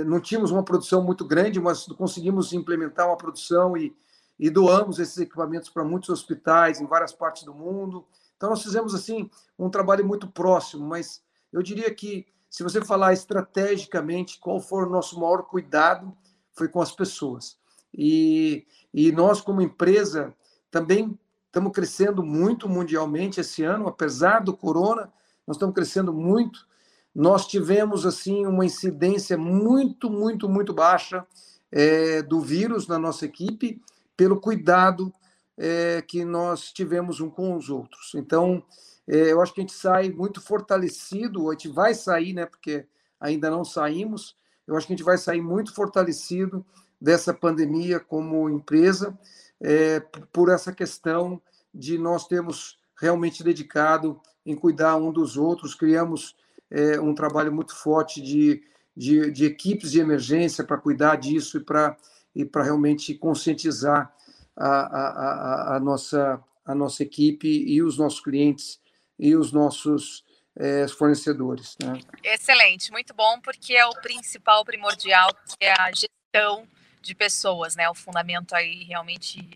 não 0.05 0.21
tínhamos 0.21 0.51
uma 0.51 0.65
produção 0.65 1.03
muito 1.03 1.25
grande, 1.25 1.61
mas 1.61 1.87
conseguimos 1.87 2.53
implementar 2.53 3.07
uma 3.07 3.17
produção 3.17 3.77
e, 3.77 3.95
e 4.39 4.51
doamos 4.51 4.99
esses 4.99 5.17
equipamentos 5.19 5.69
para 5.69 5.85
muitos 5.85 6.09
hospitais 6.09 6.81
em 6.81 6.87
várias 6.87 7.13
partes 7.13 7.45
do 7.45 7.55
mundo. 7.55 8.05
Então 8.37 8.51
nós 8.51 8.63
fizemos 8.63 8.95
assim 8.95 9.31
um 9.59 9.71
trabalho 9.71 10.05
muito 10.05 10.27
próximo, 10.27 10.85
mas 10.87 11.23
eu 11.53 11.63
diria 11.63 11.95
que 11.95 12.27
se 12.51 12.63
você 12.63 12.81
falar 12.85 13.13
estrategicamente 13.13 14.39
qual 14.39 14.61
for 14.61 14.87
o 14.87 14.91
nosso 14.91 15.19
maior 15.19 15.43
cuidado, 15.43 16.17
foi 16.53 16.69
com 16.69 16.81
as 16.81 16.93
pessoas. 16.93 17.57
E, 17.93 18.67
e 18.93 19.11
nós 19.13 19.41
como 19.41 19.61
empresa 19.61 20.33
também 20.71 21.19
estamos 21.47 21.73
crescendo 21.73 22.23
muito 22.23 22.69
mundialmente 22.69 23.41
esse 23.41 23.63
ano, 23.63 23.87
apesar 23.87 24.41
do 24.41 24.57
corona, 24.57 25.13
nós 25.47 25.57
estamos 25.57 25.75
crescendo 25.75 26.13
muito. 26.13 26.67
Nós 27.15 27.47
tivemos 27.47 28.05
assim 28.05 28.45
uma 28.47 28.65
incidência 28.65 29.37
muito, 29.37 30.11
muito, 30.11 30.49
muito 30.49 30.73
baixa 30.73 31.27
é, 31.71 32.23
do 32.23 32.41
vírus 32.41 32.87
na 32.87 32.99
nossa 32.99 33.25
equipe 33.25 33.81
pelo 34.17 34.41
cuidado 34.41 35.13
é, 35.57 36.03
que 36.03 36.25
nós 36.25 36.73
tivemos 36.73 37.21
um 37.21 37.31
com 37.31 37.57
os 37.57 37.71
outros. 37.71 38.13
Então, 38.15 38.63
é, 39.07 39.33
eu 39.33 39.41
acho 39.41 39.53
que 39.53 39.61
a 39.61 39.63
gente 39.63 39.75
sai 39.75 40.11
muito 40.11 40.41
fortalecido, 40.41 41.49
a 41.49 41.53
gente 41.53 41.69
vai 41.69 41.95
sair, 41.95 42.33
né, 42.33 42.47
porque 42.47 42.87
ainda 43.21 43.51
não 43.51 43.65
saímos, 43.65 44.37
eu 44.67 44.77
acho 44.77 44.87
que 44.87 44.93
a 44.93 44.97
gente 44.97 45.05
vai 45.05 45.19
sair 45.19 45.43
muito 45.43 45.75
fortalecido 45.75 46.65
dessa 47.01 47.35
pandemia 47.35 48.01
como 48.01 48.49
empresa, 48.49 49.17
é, 49.61 50.01
por 50.33 50.49
essa 50.49 50.73
questão 50.73 51.41
de 51.73 51.99
nós 51.99 52.27
termos 52.27 52.79
realmente 53.05 53.45
dedicado 53.45 54.21
em 54.47 54.57
cuidar 54.57 54.97
um 54.97 55.13
dos 55.13 55.37
outros, 55.37 55.75
criamos 55.75 56.35
é, 56.71 56.99
um 56.99 57.15
trabalho 57.15 57.53
muito 57.53 57.75
forte 57.75 58.21
de, 58.21 58.63
de, 58.97 59.31
de 59.31 59.45
equipes 59.45 59.93
de 59.93 60.01
emergência 60.01 60.65
para 60.65 60.79
cuidar 60.79 61.17
disso 61.17 61.59
e 61.59 61.61
para 61.61 61.97
e 62.35 62.49
realmente 62.53 63.15
conscientizar 63.15 64.13
a, 64.57 64.67
a, 64.67 65.09
a, 65.09 65.77
a, 65.77 65.81
nossa, 65.81 66.43
a 66.65 66.75
nossa 66.75 67.03
equipe 67.05 67.47
e 67.47 67.81
os 67.81 67.97
nossos 67.97 68.21
clientes 68.21 68.81
e 69.17 69.37
os 69.37 69.53
nossos 69.53 70.25
é, 70.57 70.89
fornecedores. 70.89 71.77
Né? 71.81 72.01
Excelente, 72.25 72.91
muito 72.91 73.15
bom, 73.15 73.41
porque 73.41 73.75
é 73.75 73.87
o 73.87 73.95
principal, 74.01 74.65
primordial, 74.65 75.29
que 75.47 75.65
é 75.65 75.73
a 75.73 75.93
gestão 75.93 76.67
de 77.01 77.15
pessoas, 77.15 77.77
né? 77.77 77.89
O 77.89 77.95
fundamento 77.95 78.53
aí 78.55 78.83
realmente 78.83 79.49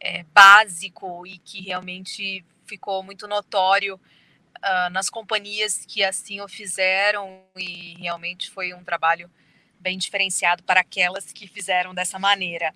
é, 0.00 0.22
básico 0.32 1.26
e 1.26 1.38
que 1.38 1.60
realmente 1.62 2.44
ficou 2.70 3.02
muito 3.02 3.26
notório 3.26 3.96
uh, 3.96 4.90
nas 4.90 5.10
companhias 5.10 5.84
que 5.86 6.04
assim 6.04 6.40
o 6.40 6.48
fizeram 6.48 7.42
e 7.56 7.96
realmente 7.98 8.48
foi 8.50 8.72
um 8.72 8.84
trabalho 8.84 9.28
bem 9.78 9.98
diferenciado 9.98 10.62
para 10.62 10.80
aquelas 10.80 11.32
que 11.32 11.48
fizeram 11.48 11.92
dessa 11.92 12.18
maneira. 12.18 12.72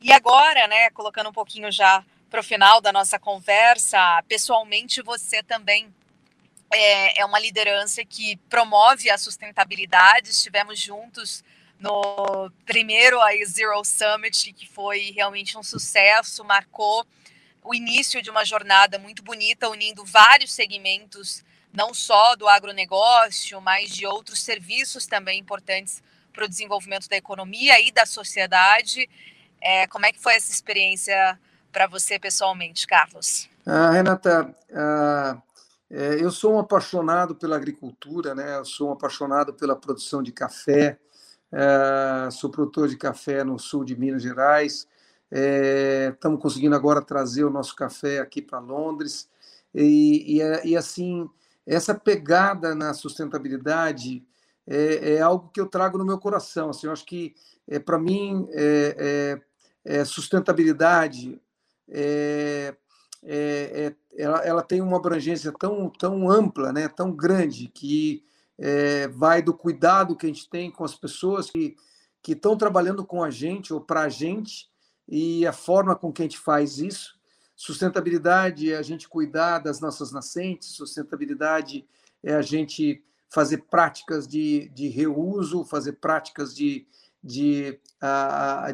E 0.00 0.12
agora, 0.12 0.68
né, 0.68 0.90
colocando 0.90 1.30
um 1.30 1.32
pouquinho 1.32 1.72
já 1.72 2.04
para 2.30 2.40
o 2.40 2.44
final 2.44 2.80
da 2.80 2.92
nossa 2.92 3.18
conversa, 3.18 4.22
pessoalmente 4.28 5.02
você 5.02 5.42
também 5.42 5.92
é, 6.72 7.20
é, 7.20 7.24
uma 7.24 7.40
liderança 7.40 8.04
que 8.04 8.36
promove 8.48 9.10
a 9.10 9.18
sustentabilidade. 9.18 10.30
Estivemos 10.30 10.78
juntos 10.78 11.42
no 11.80 12.52
primeiro 12.66 13.20
aí, 13.22 13.44
Zero 13.46 13.82
Summit, 13.84 14.52
que 14.52 14.66
foi 14.66 15.10
realmente 15.10 15.56
um 15.56 15.62
sucesso, 15.62 16.44
marcou 16.44 17.06
o 17.68 17.74
início 17.74 18.22
de 18.22 18.30
uma 18.30 18.46
jornada 18.46 18.98
muito 18.98 19.22
bonita, 19.22 19.68
unindo 19.68 20.02
vários 20.02 20.54
segmentos, 20.54 21.44
não 21.70 21.92
só 21.92 22.34
do 22.34 22.48
agronegócio, 22.48 23.60
mas 23.60 23.90
de 23.90 24.06
outros 24.06 24.40
serviços 24.40 25.04
também 25.04 25.38
importantes 25.38 26.02
para 26.32 26.46
o 26.46 26.48
desenvolvimento 26.48 27.10
da 27.10 27.16
economia 27.16 27.78
e 27.78 27.92
da 27.92 28.06
sociedade. 28.06 29.06
É, 29.60 29.86
como 29.86 30.06
é 30.06 30.12
que 30.12 30.18
foi 30.18 30.34
essa 30.34 30.50
experiência 30.50 31.38
para 31.70 31.86
você 31.86 32.18
pessoalmente, 32.18 32.86
Carlos? 32.86 33.50
Ah, 33.66 33.90
Renata, 33.90 34.54
ah, 34.74 35.36
é, 35.90 36.24
eu 36.24 36.30
sou 36.30 36.54
um 36.54 36.58
apaixonado 36.58 37.34
pela 37.34 37.56
agricultura, 37.56 38.34
né? 38.34 38.56
Eu 38.56 38.64
sou 38.64 38.88
um 38.88 38.92
apaixonado 38.92 39.52
pela 39.52 39.76
produção 39.76 40.22
de 40.22 40.32
café. 40.32 40.98
É, 41.52 42.30
sou 42.30 42.48
produtor 42.48 42.88
de 42.88 42.96
café 42.96 43.44
no 43.44 43.58
sul 43.58 43.84
de 43.84 43.94
Minas 43.94 44.22
Gerais. 44.22 44.88
É, 45.30 46.10
estamos 46.14 46.40
conseguindo 46.40 46.74
agora 46.74 47.02
trazer 47.02 47.44
o 47.44 47.50
nosso 47.50 47.76
café 47.76 48.18
aqui 48.18 48.40
para 48.40 48.58
Londres. 48.58 49.28
E, 49.74 50.36
e, 50.36 50.42
é, 50.42 50.66
e, 50.66 50.76
assim, 50.76 51.28
essa 51.66 51.94
pegada 51.94 52.74
na 52.74 52.94
sustentabilidade 52.94 54.24
é, 54.66 55.14
é, 55.14 55.20
algo 55.20 55.50
que 55.52 55.60
eu 55.60 55.66
trago 55.66 55.96
no 55.96 56.04
meu 56.04 56.18
coração. 56.18 56.70
Assim, 56.70 56.86
eu 56.86 56.92
acho 56.92 57.04
que, 57.06 57.34
é, 57.66 57.78
para 57.78 57.98
mim, 57.98 58.46
é, 58.52 59.40
é, 59.84 60.04
sustentabilidade 60.04 61.40
ela, 64.16 64.44
ela, 64.44 64.62
tem 64.62 64.82
uma 64.82 64.98
abrangência 64.98 65.50
tão, 65.58 65.88
tão 65.88 66.30
ampla, 66.30 66.70
né, 66.70 66.86
tão 66.86 67.10
grande, 67.10 67.68
que 67.68 68.22
vai 69.14 69.40
do 69.40 69.54
cuidado 69.54 70.16
que 70.16 70.26
a 70.26 70.28
gente 70.28 70.50
tem 70.50 70.70
com 70.70 70.84
as 70.84 70.94
pessoas 70.94 71.50
que, 71.50 71.76
que 72.20 72.32
estão 72.32 72.58
trabalhando 72.58 73.06
com 73.06 73.22
a 73.22 73.30
gente 73.30 73.72
ou 73.72 73.80
para 73.80 74.02
a 74.02 74.08
gente 74.08 74.68
e 75.08 75.46
a 75.46 75.52
forma 75.52 75.96
com 75.96 76.12
que 76.12 76.22
a 76.22 76.24
gente 76.24 76.38
faz 76.38 76.78
isso. 76.78 77.18
Sustentabilidade 77.56 78.72
é 78.72 78.76
a 78.76 78.82
gente 78.82 79.08
cuidar 79.08 79.58
das 79.58 79.80
nossas 79.80 80.12
nascentes, 80.12 80.68
sustentabilidade 80.68 81.86
é 82.22 82.34
a 82.34 82.42
gente 82.42 83.02
fazer 83.30 83.58
práticas 83.70 84.26
de, 84.26 84.68
de 84.70 84.88
reuso, 84.88 85.64
fazer 85.64 85.94
práticas 85.94 86.54
de, 86.54 86.86
de, 87.22 87.78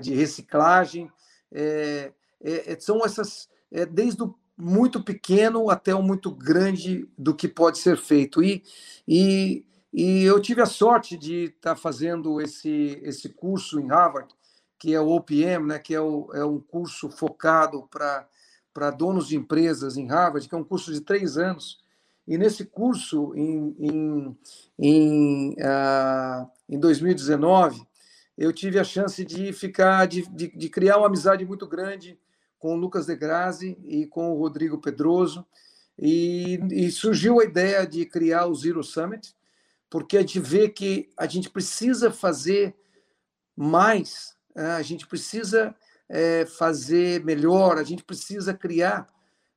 de 0.01 0.15
reciclagem. 0.15 1.11
É, 1.51 2.13
é, 2.43 2.73
é, 2.73 2.81
são 2.81 3.05
essas, 3.05 3.49
é, 3.71 3.87
desde 3.87 4.23
o 4.23 4.35
muito 4.57 5.03
pequeno 5.03 5.69
até 5.69 5.95
o 5.95 6.03
muito 6.03 6.31
grande 6.31 7.09
do 7.19 7.35
que 7.35 7.49
pode 7.49 7.79
ser 7.79 7.97
feito. 7.97 8.43
E, 8.43 8.63
e, 9.07 9.65
e 9.93 10.23
eu 10.23 10.41
tive 10.41 10.63
a 10.63 10.67
sorte 10.67 11.17
de 11.17 11.47
estar 11.47 11.75
fazendo 11.75 12.41
esse, 12.41 13.01
esse 13.03 13.29
curso 13.31 13.81
em 13.81 13.89
Harvard, 13.89 14.33
que 14.79 14.95
é 14.95 15.01
o 15.01 15.09
OPM, 15.09 15.67
né, 15.67 15.79
que 15.79 15.95
é, 15.95 16.01
o, 16.01 16.31
é 16.35 16.45
um 16.45 16.61
curso 16.61 17.09
focado 17.11 17.89
para 17.91 18.91
donos 18.91 19.29
de 19.29 19.37
empresas 19.37 19.97
em 19.97 20.07
Harvard, 20.07 20.49
que 20.49 20.55
é 20.55 20.59
um 20.59 20.65
curso 20.65 20.93
de 20.93 21.01
três 21.01 21.37
anos, 21.39 21.83
e 22.27 22.39
nesse 22.39 22.65
curso, 22.65 23.35
em, 23.37 23.77
em, 23.79 24.39
em, 24.79 25.51
uh, 25.53 26.51
em 26.69 26.79
2019, 26.79 27.87
eu 28.37 28.53
tive 28.53 28.79
a 28.79 28.85
chance 28.85 29.25
de 29.25 29.53
ficar, 29.53 30.07
de, 30.07 30.23
de, 30.29 30.49
de, 30.49 30.69
criar 30.69 30.97
uma 30.99 31.07
amizade 31.07 31.45
muito 31.45 31.67
grande 31.67 32.19
com 32.59 32.75
o 32.75 32.77
Lucas 32.77 33.07
de 33.07 33.15
Grazi 33.15 33.77
e 33.85 34.07
com 34.07 34.33
o 34.33 34.39
Rodrigo 34.39 34.79
Pedroso. 34.79 35.47
E, 35.99 36.59
e 36.73 36.91
surgiu 36.91 37.41
a 37.41 37.45
ideia 37.45 37.87
de 37.87 38.05
criar 38.07 38.47
o 38.47 38.55
Zero 38.55 38.83
Summit, 38.83 39.37
porque 39.89 40.17
a 40.17 40.21
gente 40.21 40.41
vê 40.41 40.69
que 40.69 41.11
a 41.17 41.27
gente 41.27 41.49
precisa 41.49 42.11
fazer 42.11 42.75
mais? 43.55 44.34
A 44.55 44.83
gente 44.83 45.07
precisa 45.07 45.75
é, 46.09 46.47
fazer 46.47 47.25
melhor, 47.25 47.79
a 47.79 47.83
gente 47.83 48.05
precisa 48.05 48.55
criar 48.55 49.09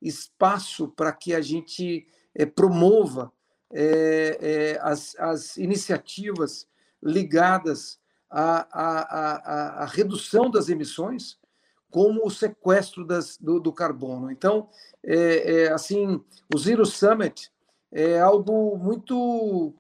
espaço 0.01 0.88
para 0.89 1.12
que 1.12 1.33
a 1.33 1.41
gente 1.41 2.07
é, 2.33 2.45
promova 2.45 3.31
é, 3.71 4.79
as, 4.81 5.15
as 5.19 5.57
iniciativas 5.57 6.67
ligadas 7.03 7.99
à, 8.29 8.67
à, 8.71 9.01
à, 9.01 9.83
à, 9.83 9.86
redução 9.86 10.49
das 10.49 10.69
emissões, 10.69 11.38
como 11.89 12.25
o 12.25 12.29
sequestro 12.29 13.05
das, 13.05 13.38
do, 13.38 13.60
do 13.60 13.71
carbono. 13.71 14.31
Então, 14.31 14.69
assim, 15.73 16.21
o 16.53 16.57
Zero 16.57 16.86
Summit 16.86 17.49
é 17.91 18.19
algo 18.19 18.77
muito, 18.77 19.73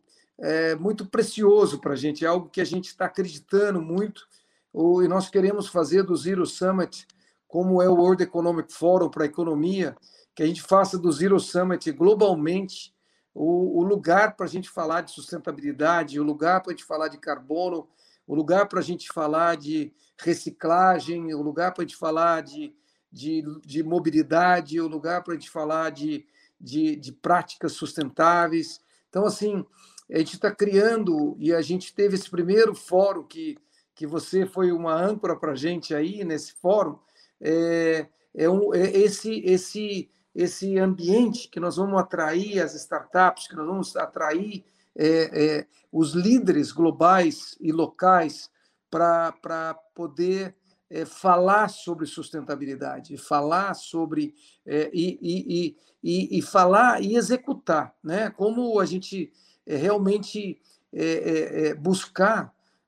muito 0.79 1.05
precioso 1.05 1.79
para 1.79 1.93
a 1.93 1.95
gente, 1.97 2.23
é 2.23 2.27
algo 2.27 2.49
que 2.49 2.61
a 2.61 2.65
gente 2.65 2.85
está 2.85 3.05
acreditando 3.05 3.81
muito, 3.81 4.25
e 4.73 5.07
nós 5.07 5.29
queremos 5.29 5.67
fazer 5.67 6.03
do 6.03 6.15
Zero 6.15 6.45
Summit 6.45 7.07
como 7.47 7.81
é 7.81 7.89
o 7.89 7.95
World 7.95 8.23
Economic 8.23 8.71
Forum 8.73 9.09
para 9.09 9.23
a 9.23 9.27
economia, 9.27 9.95
que 10.35 10.43
a 10.43 10.45
gente 10.45 10.61
faça 10.61 10.97
do 10.97 11.11
Zero 11.11 11.39
Summit 11.39 11.91
globalmente 11.91 12.93
o, 13.33 13.79
o 13.79 13.83
lugar 13.83 14.35
para 14.35 14.45
a 14.45 14.49
gente 14.49 14.69
falar 14.69 15.01
de 15.01 15.11
sustentabilidade, 15.11 16.19
o 16.19 16.23
lugar 16.23 16.61
para 16.61 16.73
a 16.73 16.75
gente 16.75 16.85
falar 16.85 17.07
de 17.07 17.17
carbono, 17.17 17.87
o 18.25 18.35
lugar 18.35 18.67
para 18.67 18.79
a 18.79 18.83
gente 18.83 19.07
falar 19.13 19.55
de 19.55 19.93
reciclagem, 20.19 21.33
o 21.33 21.41
lugar 21.41 21.73
para 21.73 21.83
a 21.83 21.87
gente 21.87 21.95
falar 21.95 22.41
de, 22.41 22.75
de, 23.11 23.43
de 23.65 23.83
mobilidade, 23.83 24.81
o 24.81 24.87
lugar 24.87 25.23
para 25.23 25.33
a 25.33 25.37
gente 25.37 25.49
falar 25.49 25.91
de, 25.91 26.25
de, 26.59 26.95
de 26.95 27.11
práticas 27.11 27.73
sustentáveis. 27.73 28.81
Então, 29.07 29.25
assim, 29.25 29.65
a 30.11 30.17
gente 30.17 30.33
está 30.33 30.51
criando, 30.51 31.37
e 31.39 31.53
a 31.53 31.61
gente 31.61 31.93
teve 31.93 32.15
esse 32.15 32.29
primeiro 32.29 32.73
fórum 32.73 33.23
que, 33.23 33.57
que 33.97 34.05
você 34.05 34.45
foi 34.45 34.71
uma 34.71 34.93
âncora 34.93 35.35
para 35.35 35.53
a 35.53 35.55
gente 35.55 35.93
aí 35.93 36.23
nesse 36.23 36.53
fórum, 36.53 36.99
é, 37.41 38.07
é, 38.33 38.47
um, 38.47 38.73
é 38.73 38.91
esse, 38.91 39.39
esse, 39.39 40.07
esse 40.35 40.77
ambiente 40.77 41.49
que 41.49 41.59
nós 41.59 41.77
vamos 41.77 41.99
atrair 41.99 42.59
as 42.59 42.75
startups, 42.75 43.47
que 43.47 43.55
nós 43.55 43.65
vamos 43.65 43.95
atrair 43.97 44.63
é, 44.95 45.57
é, 45.57 45.67
os 45.91 46.13
líderes 46.13 46.71
globais 46.71 47.57
e 47.59 47.71
locais 47.71 48.51
para 48.89 49.73
poder 49.95 50.55
é, 50.91 51.03
falar 51.03 51.67
sobre 51.67 52.05
sustentabilidade, 52.05 53.17
falar 53.17 53.73
sobre 53.73 54.35
é, 54.63 54.91
e, 54.93 55.17
e, 55.19 55.75
e, 56.03 56.37
e, 56.37 56.41
falar 56.43 57.01
e 57.01 57.15
executar, 57.15 57.95
né? 58.03 58.29
Como 58.29 58.79
a 58.79 58.85
gente 58.85 59.31
é, 59.65 59.75
realmente 59.75 60.61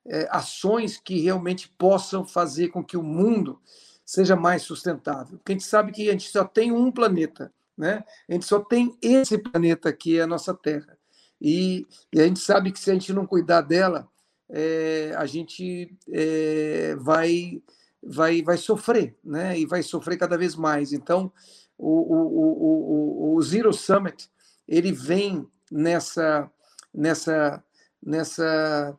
é, 0.06 0.28
ações 0.30 0.98
que 0.98 1.20
realmente 1.20 1.68
possam 1.68 2.24
fazer 2.24 2.68
com 2.68 2.84
que 2.84 2.96
o 2.96 3.02
mundo 3.02 3.60
seja 4.04 4.34
mais 4.34 4.62
sustentável. 4.62 5.38
Porque 5.38 5.52
a 5.52 5.54
gente 5.54 5.66
sabe 5.66 5.92
que 5.92 6.08
a 6.08 6.12
gente 6.12 6.28
só 6.28 6.44
tem 6.44 6.72
um 6.72 6.90
planeta, 6.90 7.52
né? 7.76 8.04
A 8.28 8.32
gente 8.32 8.44
só 8.44 8.60
tem 8.60 8.96
esse 9.00 9.38
planeta 9.38 9.92
que 9.92 10.18
é 10.18 10.22
a 10.22 10.26
nossa 10.26 10.54
Terra. 10.54 10.98
E, 11.40 11.86
e 12.12 12.20
a 12.20 12.26
gente 12.26 12.40
sabe 12.40 12.72
que 12.72 12.80
se 12.80 12.90
a 12.90 12.94
gente 12.94 13.12
não 13.12 13.26
cuidar 13.26 13.62
dela, 13.62 14.08
é, 14.48 15.14
a 15.16 15.26
gente 15.26 15.96
é, 16.12 16.96
vai, 16.96 17.62
vai, 18.02 18.42
vai 18.42 18.56
sofrer, 18.56 19.16
né? 19.24 19.58
E 19.58 19.64
vai 19.64 19.82
sofrer 19.82 20.18
cada 20.18 20.36
vez 20.36 20.56
mais. 20.56 20.92
Então, 20.92 21.32
o, 21.78 22.14
o, 22.14 23.32
o, 23.32 23.36
o 23.36 23.42
Zero 23.42 23.72
Summit 23.72 24.28
ele 24.66 24.92
vem 24.92 25.46
nessa, 25.70 26.50
nessa, 26.92 27.62
nessa 28.02 28.96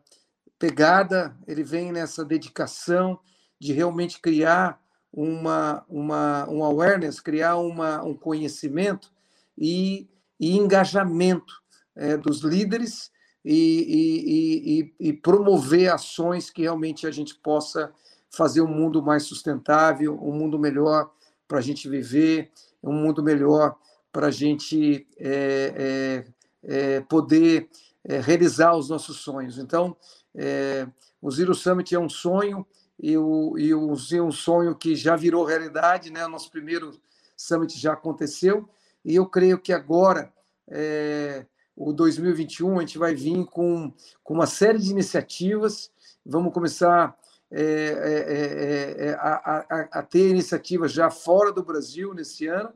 pegada, 0.61 1.35
ele 1.47 1.63
vem 1.63 1.91
nessa 1.91 2.23
dedicação 2.23 3.19
de 3.59 3.73
realmente 3.73 4.21
criar 4.21 4.79
uma, 5.11 5.83
uma, 5.89 6.47
um 6.47 6.63
awareness, 6.63 7.19
criar 7.19 7.55
uma, 7.55 8.03
um 8.03 8.13
conhecimento 8.13 9.11
e, 9.57 10.07
e 10.39 10.55
engajamento 10.55 11.51
é, 11.95 12.15
dos 12.15 12.41
líderes 12.41 13.09
e, 13.43 14.93
e, 14.99 15.07
e, 15.09 15.13
promover 15.13 15.91
ações 15.91 16.51
que 16.51 16.61
realmente 16.61 17.07
a 17.07 17.11
gente 17.11 17.33
possa 17.33 17.91
fazer 18.29 18.61
um 18.61 18.67
mundo 18.67 19.01
mais 19.01 19.23
sustentável, 19.23 20.15
um 20.21 20.31
mundo 20.31 20.59
melhor 20.59 21.11
para 21.47 21.57
a 21.57 21.61
gente 21.61 21.89
viver, 21.89 22.51
um 22.83 22.93
mundo 22.93 23.23
melhor 23.23 23.75
para 24.11 24.27
a 24.27 24.31
gente 24.31 25.07
é, 25.17 26.23
é, 26.63 26.97
é, 26.97 27.01
poder 27.01 27.67
é, 28.03 28.19
realizar 28.19 28.75
os 28.75 28.89
nossos 28.89 29.17
sonhos. 29.17 29.57
Então, 29.57 29.97
é, 30.35 30.87
o 31.21 31.29
Zero 31.29 31.53
Summit 31.53 31.93
é 31.93 31.99
um 31.99 32.09
sonho 32.09 32.65
e, 32.99 33.17
o, 33.17 33.57
e 33.57 33.73
o, 33.73 33.91
um 33.91 34.31
sonho 34.31 34.75
que 34.75 34.95
já 34.95 35.15
virou 35.15 35.43
realidade, 35.43 36.11
né? 36.11 36.25
O 36.25 36.29
nosso 36.29 36.51
primeiro 36.51 36.99
summit 37.35 37.77
já 37.77 37.93
aconteceu. 37.93 38.69
E 39.03 39.15
eu 39.15 39.25
creio 39.25 39.59
que 39.59 39.73
agora 39.73 40.31
é, 40.69 41.45
o 41.75 41.91
2021 41.91 42.77
a 42.77 42.81
gente 42.81 42.97
vai 42.97 43.15
vir 43.15 43.45
com, 43.45 43.91
com 44.23 44.33
uma 44.33 44.45
série 44.45 44.77
de 44.77 44.91
iniciativas, 44.91 45.91
vamos 46.25 46.53
começar 46.53 47.17
é, 47.49 47.63
é, 47.63 49.05
é, 49.05 49.07
é 49.07 49.13
a, 49.15 49.65
a, 49.69 49.99
a, 49.99 50.03
ter 50.03 50.29
iniciativas 50.29 50.93
já 50.93 51.09
fora 51.09 51.51
do 51.51 51.63
Brasil 51.63 52.13
nesse 52.13 52.47
ano. 52.47 52.71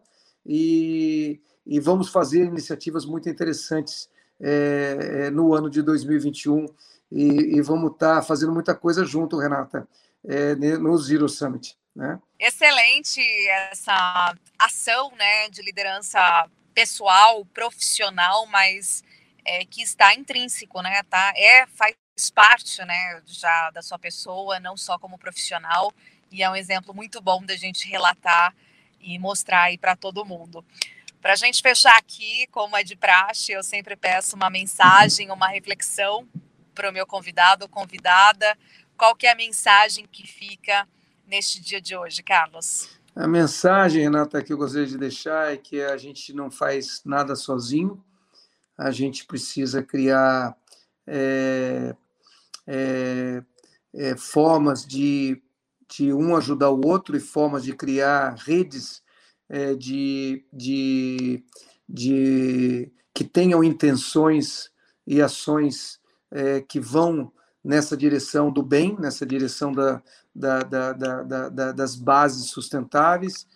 E, 0.46 1.40
e 1.66 1.80
vamos 1.80 2.10
fazer 2.10 2.44
iniciativas 2.44 3.06
muito 3.06 3.30
interessantes 3.30 4.10
é, 4.40 5.30
no 5.32 5.54
ano 5.54 5.70
de 5.70 5.82
2021 5.82 6.68
e, 7.12 7.58
e 7.58 7.62
vamos 7.62 7.94
estar 7.94 8.18
tá 8.18 8.22
fazendo 8.22 8.52
muita 8.52 8.76
coisa 8.76 9.06
junto, 9.06 9.38
Renata 9.38 9.88
é, 10.28 10.56
no 10.56 10.98
Zero 10.98 11.30
Summit. 11.30 11.78
Né? 11.96 12.20
Excelente 12.40 13.22
essa 13.48 14.36
ação 14.60 15.12
né, 15.16 15.50
de 15.50 15.62
liderança 15.62 16.50
pessoal, 16.74 17.46
profissional, 17.46 18.46
mas 18.48 19.04
é, 19.46 19.64
que 19.66 19.82
está 19.82 20.14
intrínseco, 20.14 20.82
né? 20.82 21.04
Tá? 21.04 21.32
É, 21.38 21.66
faz 21.68 21.96
parte 22.34 22.84
né, 22.84 23.22
já 23.26 23.70
da 23.72 23.82
sua 23.82 23.98
pessoa, 23.98 24.60
não 24.60 24.76
só 24.76 25.00
como 25.00 25.18
profissional, 25.18 25.94
e 26.32 26.44
é 26.44 26.50
um 26.50 26.56
exemplo 26.56 26.94
muito 26.94 27.22
bom 27.22 27.46
da 27.46 27.56
gente 27.56 27.88
relatar 27.88 28.54
e 29.00 29.18
mostrar 29.18 29.64
aí 29.64 29.78
para 29.78 29.96
todo 29.96 30.26
mundo. 30.26 30.66
Para 31.22 31.34
a 31.34 31.38
gente 31.38 31.62
fechar 31.62 31.98
aqui, 31.98 32.46
como 32.52 32.76
é 32.76 32.84
de 32.84 32.96
praxe, 32.96 33.52
eu 33.52 33.64
sempre 33.64 33.96
peço 33.96 34.36
uma 34.36 34.50
mensagem, 34.50 35.32
uma 35.32 35.48
reflexão 35.48 36.28
para 36.76 36.90
o 36.90 36.94
meu 36.94 37.08
convidado 37.08 37.64
ou 37.64 37.70
convidada, 37.70 38.56
qual 38.98 39.16
que 39.16 39.26
é 39.26 39.32
a 39.32 39.36
mensagem 39.36 40.06
que 40.12 40.28
fica 40.28 40.88
neste 41.26 41.62
dia 41.62 41.82
de 41.82 41.96
hoje, 41.96 42.22
Carlos? 42.22 42.90
A 43.16 43.28
mensagem, 43.28 44.04
Renata, 44.04 44.44
que 44.44 44.52
eu 44.52 44.58
gostaria 44.58 44.86
de 44.86 44.98
deixar 44.98 45.54
é 45.54 45.58
que 45.58 45.82
a 45.82 45.96
gente 45.96 46.34
não 46.34 46.52
faz 46.52 47.02
nada 47.06 47.34
sozinho, 47.36 48.04
a 48.78 48.92
gente 48.92 49.26
precisa 49.26 49.82
criar 49.82 50.56
é, 51.08 51.96
é, 52.68 53.44
é, 53.94 54.18
formas 54.18 54.86
de, 54.86 55.42
de 55.90 56.12
um 56.12 56.36
ajudar 56.36 56.72
o 56.72 56.86
outro 56.86 57.16
e 57.16 57.22
formas 57.22 57.64
de 57.64 57.74
criar 57.74 58.36
redes 58.36 59.02
é, 59.48 59.76
de, 59.76 60.46
de, 60.52 61.44
de, 61.88 62.92
que 63.14 63.24
tenham 63.24 63.64
intenções 63.64 64.70
e 65.08 65.22
ações 65.22 66.00
é, 66.32 66.62
que 66.62 66.80
vão 66.80 67.32
nessa 67.64 67.98
direção 67.98 68.52
do 68.52 68.62
bem, 68.62 68.96
nessa 69.00 69.26
direção 69.26 69.72
da, 69.72 70.02
da, 70.34 70.62
da, 70.62 70.94
da 70.94 71.72
das 71.72 71.96
bases 71.96 72.52
sustentáveis, 72.52 73.48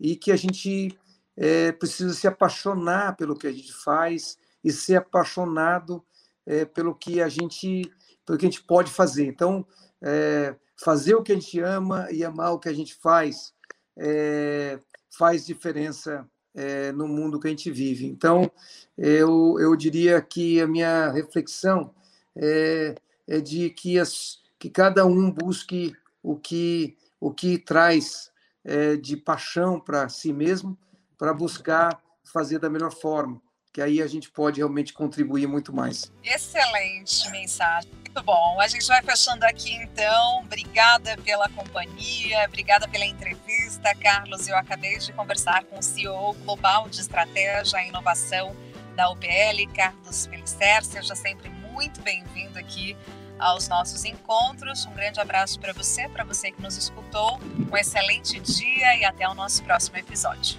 e 0.00 0.16
que 0.16 0.32
a 0.32 0.36
gente 0.36 0.96
é, 1.36 1.72
precisa 1.72 2.14
se 2.14 2.26
apaixonar 2.26 3.16
pelo 3.16 3.36
que 3.36 3.46
a 3.46 3.52
gente 3.52 3.72
faz 3.72 4.38
e 4.64 4.72
ser 4.72 4.96
apaixonado 4.96 6.02
é, 6.46 6.64
pelo 6.64 6.94
que 6.94 7.20
a 7.20 7.28
gente 7.28 7.90
pelo 8.24 8.38
que 8.38 8.46
a 8.46 8.50
gente 8.50 8.62
pode 8.62 8.90
fazer. 8.90 9.26
Então, 9.26 9.66
é, 10.02 10.54
fazer 10.76 11.14
o 11.14 11.22
que 11.22 11.32
a 11.32 11.34
gente 11.34 11.58
ama 11.60 12.08
e 12.10 12.24
amar 12.24 12.52
o 12.52 12.58
que 12.58 12.68
a 12.68 12.74
gente 12.74 12.94
faz 12.94 13.54
é, 13.96 14.78
faz 15.10 15.46
diferença 15.46 16.28
é, 16.54 16.92
no 16.92 17.06
mundo 17.06 17.38
que 17.38 17.46
a 17.46 17.50
gente 17.50 17.70
vive. 17.70 18.06
Então, 18.06 18.50
eu, 18.96 19.56
eu 19.58 19.74
diria 19.76 20.20
que 20.20 20.60
a 20.60 20.66
minha 20.66 21.10
reflexão 21.10 21.94
é 22.38 22.94
é 23.28 23.40
de 23.40 23.68
que, 23.70 23.98
as, 23.98 24.38
que 24.58 24.70
cada 24.70 25.04
um 25.04 25.30
busque 25.30 25.92
o 26.22 26.34
que, 26.36 26.96
o 27.20 27.30
que 27.30 27.58
traz 27.58 28.32
é, 28.64 28.96
de 28.96 29.16
paixão 29.16 29.78
para 29.78 30.08
si 30.08 30.32
mesmo, 30.32 30.76
para 31.16 31.34
buscar 31.34 32.02
fazer 32.24 32.58
da 32.58 32.70
melhor 32.70 32.92
forma, 32.92 33.40
que 33.72 33.80
aí 33.80 34.02
a 34.02 34.06
gente 34.06 34.30
pode 34.30 34.58
realmente 34.58 34.92
contribuir 34.92 35.46
muito 35.46 35.74
mais. 35.74 36.10
Excelente 36.24 37.30
mensagem, 37.30 37.90
muito 37.92 38.22
bom. 38.22 38.60
A 38.60 38.66
gente 38.66 38.86
vai 38.86 39.02
fechando 39.02 39.44
aqui 39.44 39.72
então. 39.74 40.40
Obrigada 40.40 41.16
pela 41.18 41.48
companhia, 41.50 42.44
obrigada 42.46 42.88
pela 42.88 43.04
entrevista, 43.04 43.94
Carlos. 43.94 44.48
Eu 44.48 44.56
acabei 44.56 44.98
de 44.98 45.12
conversar 45.12 45.64
com 45.64 45.78
o 45.78 45.82
CEO 45.82 46.34
global 46.44 46.88
de 46.88 47.00
estratégia 47.00 47.82
e 47.82 47.88
inovação 47.88 48.54
da 48.96 49.10
UPL, 49.10 49.72
Carlos 49.74 50.26
Felicer. 50.26 50.84
Seja 50.84 51.14
sempre 51.14 51.57
muito 51.78 52.02
bem-vindo 52.02 52.58
aqui 52.58 52.96
aos 53.38 53.68
nossos 53.68 54.04
encontros. 54.04 54.84
Um 54.84 54.92
grande 54.94 55.20
abraço 55.20 55.60
para 55.60 55.72
você, 55.72 56.08
para 56.08 56.24
você 56.24 56.50
que 56.50 56.60
nos 56.60 56.76
escutou. 56.76 57.38
Um 57.70 57.76
excelente 57.76 58.40
dia 58.40 58.96
e 58.96 59.04
até 59.04 59.28
o 59.28 59.32
nosso 59.32 59.62
próximo 59.62 59.96
episódio. 59.96 60.58